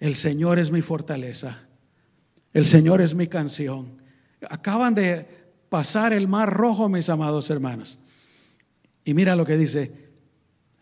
El 0.00 0.16
Señor 0.16 0.58
es 0.58 0.70
mi 0.70 0.82
fortaleza, 0.82 1.60
el 2.52 2.66
Señor 2.66 3.00
es 3.00 3.14
mi 3.14 3.26
canción. 3.26 4.02
Acaban 4.48 4.94
de 4.94 5.26
pasar 5.68 6.12
el 6.12 6.28
mar 6.28 6.52
rojo, 6.52 6.88
mis 6.88 7.08
amados 7.08 7.50
hermanos. 7.50 7.98
Y 9.04 9.14
mira 9.14 9.36
lo 9.36 9.44
que 9.44 9.56
dice, 9.56 9.92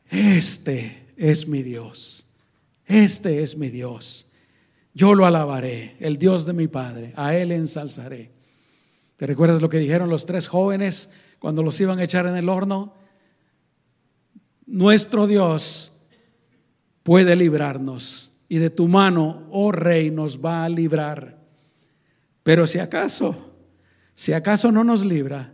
este 0.09 1.13
es 1.17 1.49
mi 1.49 1.63
Dios. 1.63 2.27
Este 2.87 3.43
es 3.43 3.57
mi 3.57 3.69
Dios. 3.69 4.33
Yo 4.95 5.15
lo 5.15 5.25
alabaré, 5.25 5.97
el 6.01 6.19
Dios 6.19 6.45
de 6.45 6.53
mi 6.53 6.69
Padre. 6.69 7.13
A 7.17 7.35
Él 7.35 7.53
ensalzaré. 7.53 8.31
¿Te 9.17 9.27
recuerdas 9.27 9.63
lo 9.63 9.69
que 9.69 9.79
dijeron 9.79 10.11
los 10.11 10.27
tres 10.27 10.49
jóvenes 10.49 11.13
cuando 11.39 11.63
los 11.63 11.81
iban 11.81 11.99
a 11.99 12.05
echar 12.05 12.27
en 12.27 12.37
el 12.37 12.49
horno? 12.49 12.95
Nuestro 14.67 15.27
Dios 15.27 15.92
puede 17.03 17.37
librarnos 17.37 18.33
y 18.49 18.59
de 18.59 18.71
tu 18.71 18.89
mano, 18.89 19.45
oh 19.51 19.73
Rey, 19.73 20.11
nos 20.11 20.45
va 20.45 20.65
a 20.65 20.69
librar. 20.69 21.39
Pero 22.43 22.67
si 22.67 22.79
acaso, 22.79 23.55
si 24.15 24.33
acaso 24.33 24.71
no 24.71 24.85
nos 24.85 25.05
libra, 25.05 25.53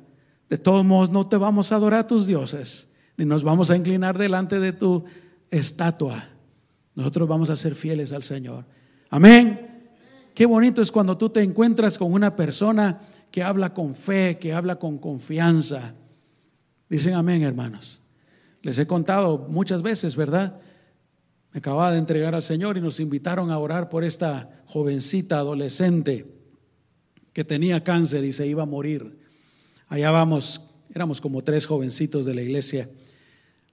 de 0.48 0.58
todos 0.58 0.84
modos 0.84 1.10
no 1.10 1.28
te 1.28 1.36
vamos 1.36 1.70
a 1.70 1.76
adorar 1.76 2.00
a 2.00 2.06
tus 2.06 2.26
dioses, 2.26 2.94
ni 3.16 3.24
nos 3.24 3.44
vamos 3.44 3.70
a 3.70 3.76
inclinar 3.76 4.18
delante 4.18 4.58
de 4.58 4.72
tu 4.72 5.04
estatua. 5.50 6.28
Nosotros 6.94 7.28
vamos 7.28 7.50
a 7.50 7.56
ser 7.56 7.74
fieles 7.74 8.12
al 8.12 8.22
Señor. 8.22 8.64
Amén. 9.10 9.68
Qué 10.34 10.46
bonito 10.46 10.82
es 10.82 10.90
cuando 10.90 11.16
tú 11.16 11.30
te 11.30 11.42
encuentras 11.42 11.98
con 11.98 12.12
una 12.12 12.34
persona 12.34 12.98
que 13.30 13.42
habla 13.42 13.74
con 13.74 13.94
fe, 13.94 14.38
que 14.40 14.52
habla 14.52 14.76
con 14.76 14.98
confianza. 14.98 15.94
Dicen 16.88 17.14
amén, 17.14 17.42
hermanos. 17.42 18.02
Les 18.62 18.78
he 18.78 18.86
contado 18.86 19.46
muchas 19.48 19.82
veces, 19.82 20.16
¿verdad? 20.16 20.60
Me 21.52 21.58
acababa 21.58 21.92
de 21.92 21.98
entregar 21.98 22.34
al 22.34 22.42
Señor 22.42 22.76
y 22.76 22.80
nos 22.80 23.00
invitaron 23.00 23.50
a 23.50 23.58
orar 23.58 23.88
por 23.88 24.04
esta 24.04 24.62
jovencita 24.66 25.38
adolescente 25.38 26.26
que 27.32 27.44
tenía 27.44 27.82
cáncer 27.82 28.24
y 28.24 28.32
se 28.32 28.46
iba 28.46 28.64
a 28.64 28.66
morir. 28.66 29.18
Allá 29.88 30.10
vamos, 30.10 30.70
éramos 30.94 31.20
como 31.20 31.42
tres 31.42 31.66
jovencitos 31.66 32.24
de 32.24 32.34
la 32.34 32.42
iglesia 32.42 32.88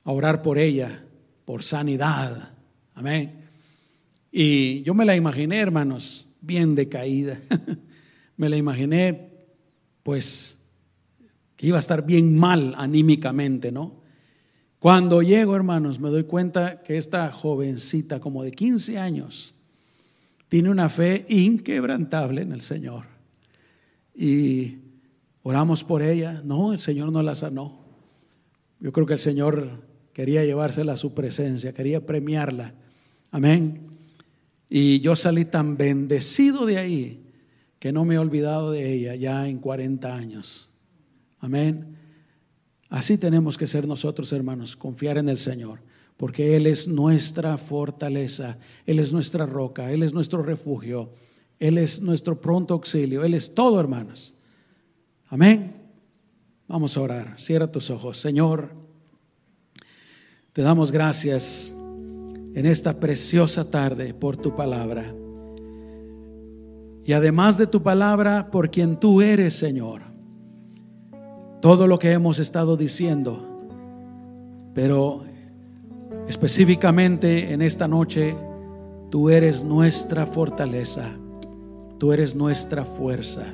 a 0.04 0.12
orar 0.12 0.42
por 0.42 0.58
ella 0.58 1.04
por 1.46 1.64
sanidad. 1.64 2.54
Amén. 2.94 3.46
Y 4.32 4.82
yo 4.84 4.94
me 4.94 5.06
la 5.06 5.16
imaginé, 5.16 5.60
hermanos, 5.60 6.28
bien 6.42 6.76
decaída. 6.76 7.40
me 8.38 8.50
la 8.50 8.58
imaginé, 8.58 9.30
pues, 10.04 10.66
que 11.56 11.68
iba 11.68 11.78
a 11.78 11.80
estar 11.80 12.06
bien 12.06 12.38
mal 12.38 12.74
anímicamente, 12.78 13.72
¿no? 13.72 14.05
Cuando 14.86 15.24
llego, 15.24 15.56
hermanos, 15.56 16.00
me 16.00 16.12
doy 16.12 16.26
cuenta 16.26 16.84
que 16.84 16.98
esta 16.98 17.32
jovencita, 17.32 18.20
como 18.20 18.44
de 18.44 18.52
15 18.52 19.00
años, 19.00 19.56
tiene 20.48 20.70
una 20.70 20.90
fe 20.90 21.26
inquebrantable 21.28 22.44
en 22.44 22.52
el 22.52 22.62
Señor. 22.62 23.06
Y 24.14 24.78
oramos 25.42 25.84
por 25.84 26.04
ella. 26.04 26.44
No, 26.46 26.72
el 26.72 26.78
Señor 26.78 27.12
no 27.12 27.24
la 27.24 27.34
sanó. 27.34 27.80
Yo 28.80 28.92
creo 28.92 29.08
que 29.08 29.14
el 29.14 29.20
Señor 29.20 29.82
quería 30.14 30.46
llevársela 30.46 30.94
a 30.94 30.98
su 30.98 31.16
presencia, 31.16 31.74
quería 31.74 32.06
premiarla. 32.06 32.76
Amén. 33.32 33.82
Y 34.70 35.00
yo 35.00 35.16
salí 35.16 35.46
tan 35.46 35.78
bendecido 35.78 36.68
de 36.68 36.78
ahí 36.78 37.34
que 37.80 37.92
no 37.92 38.06
me 38.06 38.14
he 38.14 38.20
olvidado 38.20 38.70
de 38.70 38.94
ella 38.94 39.16
ya 39.16 39.48
en 39.48 39.58
40 39.58 40.16
años. 40.16 40.70
Amén. 41.40 42.05
Así 42.96 43.18
tenemos 43.18 43.58
que 43.58 43.68
ser 43.68 43.86
nosotros, 43.90 44.32
hermanos, 44.32 44.78
confiar 44.78 45.18
en 45.18 45.28
el 45.28 45.38
Señor, 45.38 45.82
porque 46.16 46.56
Él 46.56 46.66
es 46.66 46.88
nuestra 46.88 47.58
fortaleza, 47.58 48.58
Él 48.86 49.00
es 49.00 49.12
nuestra 49.12 49.46
roca, 49.46 49.92
Él 49.92 50.02
es 50.02 50.14
nuestro 50.14 50.42
refugio, 50.42 51.12
Él 51.60 51.78
es 51.78 52.02
nuestro 52.02 52.40
pronto 52.40 52.74
auxilio, 52.74 53.26
Él 53.26 53.34
es 53.34 53.54
todo, 53.54 53.82
hermanos. 53.82 54.36
Amén. 55.28 55.76
Vamos 56.70 56.96
a 56.96 57.02
orar. 57.02 57.36
Cierra 57.38 57.70
tus 57.70 57.90
ojos. 57.90 58.18
Señor, 58.18 58.72
te 60.54 60.62
damos 60.62 60.94
gracias 60.94 61.76
en 62.54 62.66
esta 62.66 62.98
preciosa 62.98 63.70
tarde 63.70 64.14
por 64.14 64.38
tu 64.38 64.56
palabra. 64.56 65.14
Y 67.04 67.12
además 67.12 67.58
de 67.58 67.68
tu 67.68 67.84
palabra, 67.84 68.50
por 68.52 68.72
quien 68.72 68.98
tú 68.98 69.22
eres, 69.22 69.54
Señor. 69.54 70.15
Todo 71.66 71.88
lo 71.88 71.98
que 71.98 72.12
hemos 72.12 72.38
estado 72.38 72.78
diciendo. 72.78 73.44
Pero 74.76 75.24
específicamente 76.28 77.54
en 77.54 77.64
esta 77.64 77.88
noche, 77.88 78.36
tú 79.10 79.32
eres 79.32 79.64
nuestra 79.64 80.28
fortaleza. 80.28 81.10
Tú 81.98 82.14
eres 82.14 82.36
nuestra 82.36 82.86
fuerza. 82.86 83.48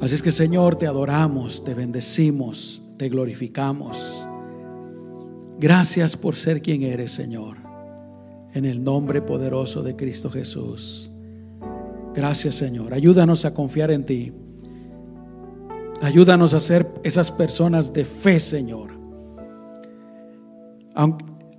Así 0.00 0.14
es 0.14 0.22
que 0.22 0.30
Señor, 0.30 0.76
te 0.76 0.86
adoramos, 0.86 1.64
te 1.64 1.74
bendecimos, 1.74 2.80
te 2.96 3.10
glorificamos. 3.10 4.26
Gracias 5.60 6.16
por 6.16 6.36
ser 6.36 6.62
quien 6.62 6.82
eres, 6.82 7.12
Señor. 7.12 7.58
En 8.54 8.64
el 8.64 8.82
nombre 8.82 9.20
poderoso 9.20 9.82
de 9.82 9.96
Cristo 9.96 10.30
Jesús. 10.30 11.10
Gracias, 12.14 12.54
Señor. 12.54 12.94
Ayúdanos 12.94 13.44
a 13.44 13.52
confiar 13.52 13.90
en 13.90 14.06
ti. 14.06 14.32
Ayúdanos 16.02 16.52
a 16.52 16.58
ser 16.58 16.92
esas 17.04 17.30
personas 17.30 17.92
de 17.92 18.04
fe, 18.04 18.40
Señor. 18.40 18.90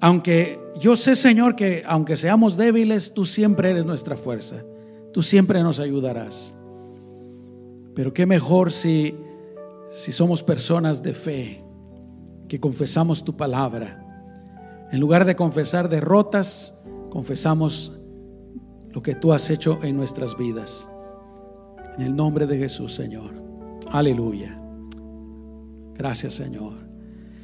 Aunque 0.02 0.60
yo 0.82 0.98
sé, 0.98 1.16
Señor, 1.16 1.56
que 1.56 1.82
aunque 1.86 2.18
seamos 2.18 2.58
débiles, 2.58 3.14
tú 3.14 3.26
siempre 3.26 3.72
eres 3.72 3.86
nuestra 3.86 4.18
fuerza. 4.18 4.58
Tú 5.14 5.22
siempre 5.22 5.64
nos 5.64 5.80
ayudarás. 5.80 6.54
Pero 7.96 8.14
qué 8.14 8.26
mejor 8.26 8.74
si, 8.74 9.16
si 9.90 10.12
somos 10.12 10.44
personas 10.44 11.02
de 11.02 11.14
fe, 11.14 11.64
que 12.50 12.60
confesamos 12.60 13.24
tu 13.24 13.38
palabra. 13.38 14.06
En 14.92 15.00
lugar 15.00 15.24
de 15.24 15.38
confesar 15.38 15.88
derrotas, 15.88 16.78
confesamos 17.10 17.98
lo 18.92 19.02
que 19.02 19.16
tú 19.16 19.32
has 19.32 19.50
hecho 19.50 19.80
en 19.84 19.96
nuestras 19.96 20.38
vidas. 20.38 20.90
En 21.98 22.04
el 22.04 22.14
nombre 22.14 22.46
de 22.46 22.58
Jesús, 22.58 22.94
Señor. 22.94 23.53
Aleluya. 23.94 24.60
Gracias, 25.94 26.34
Señor. 26.34 26.83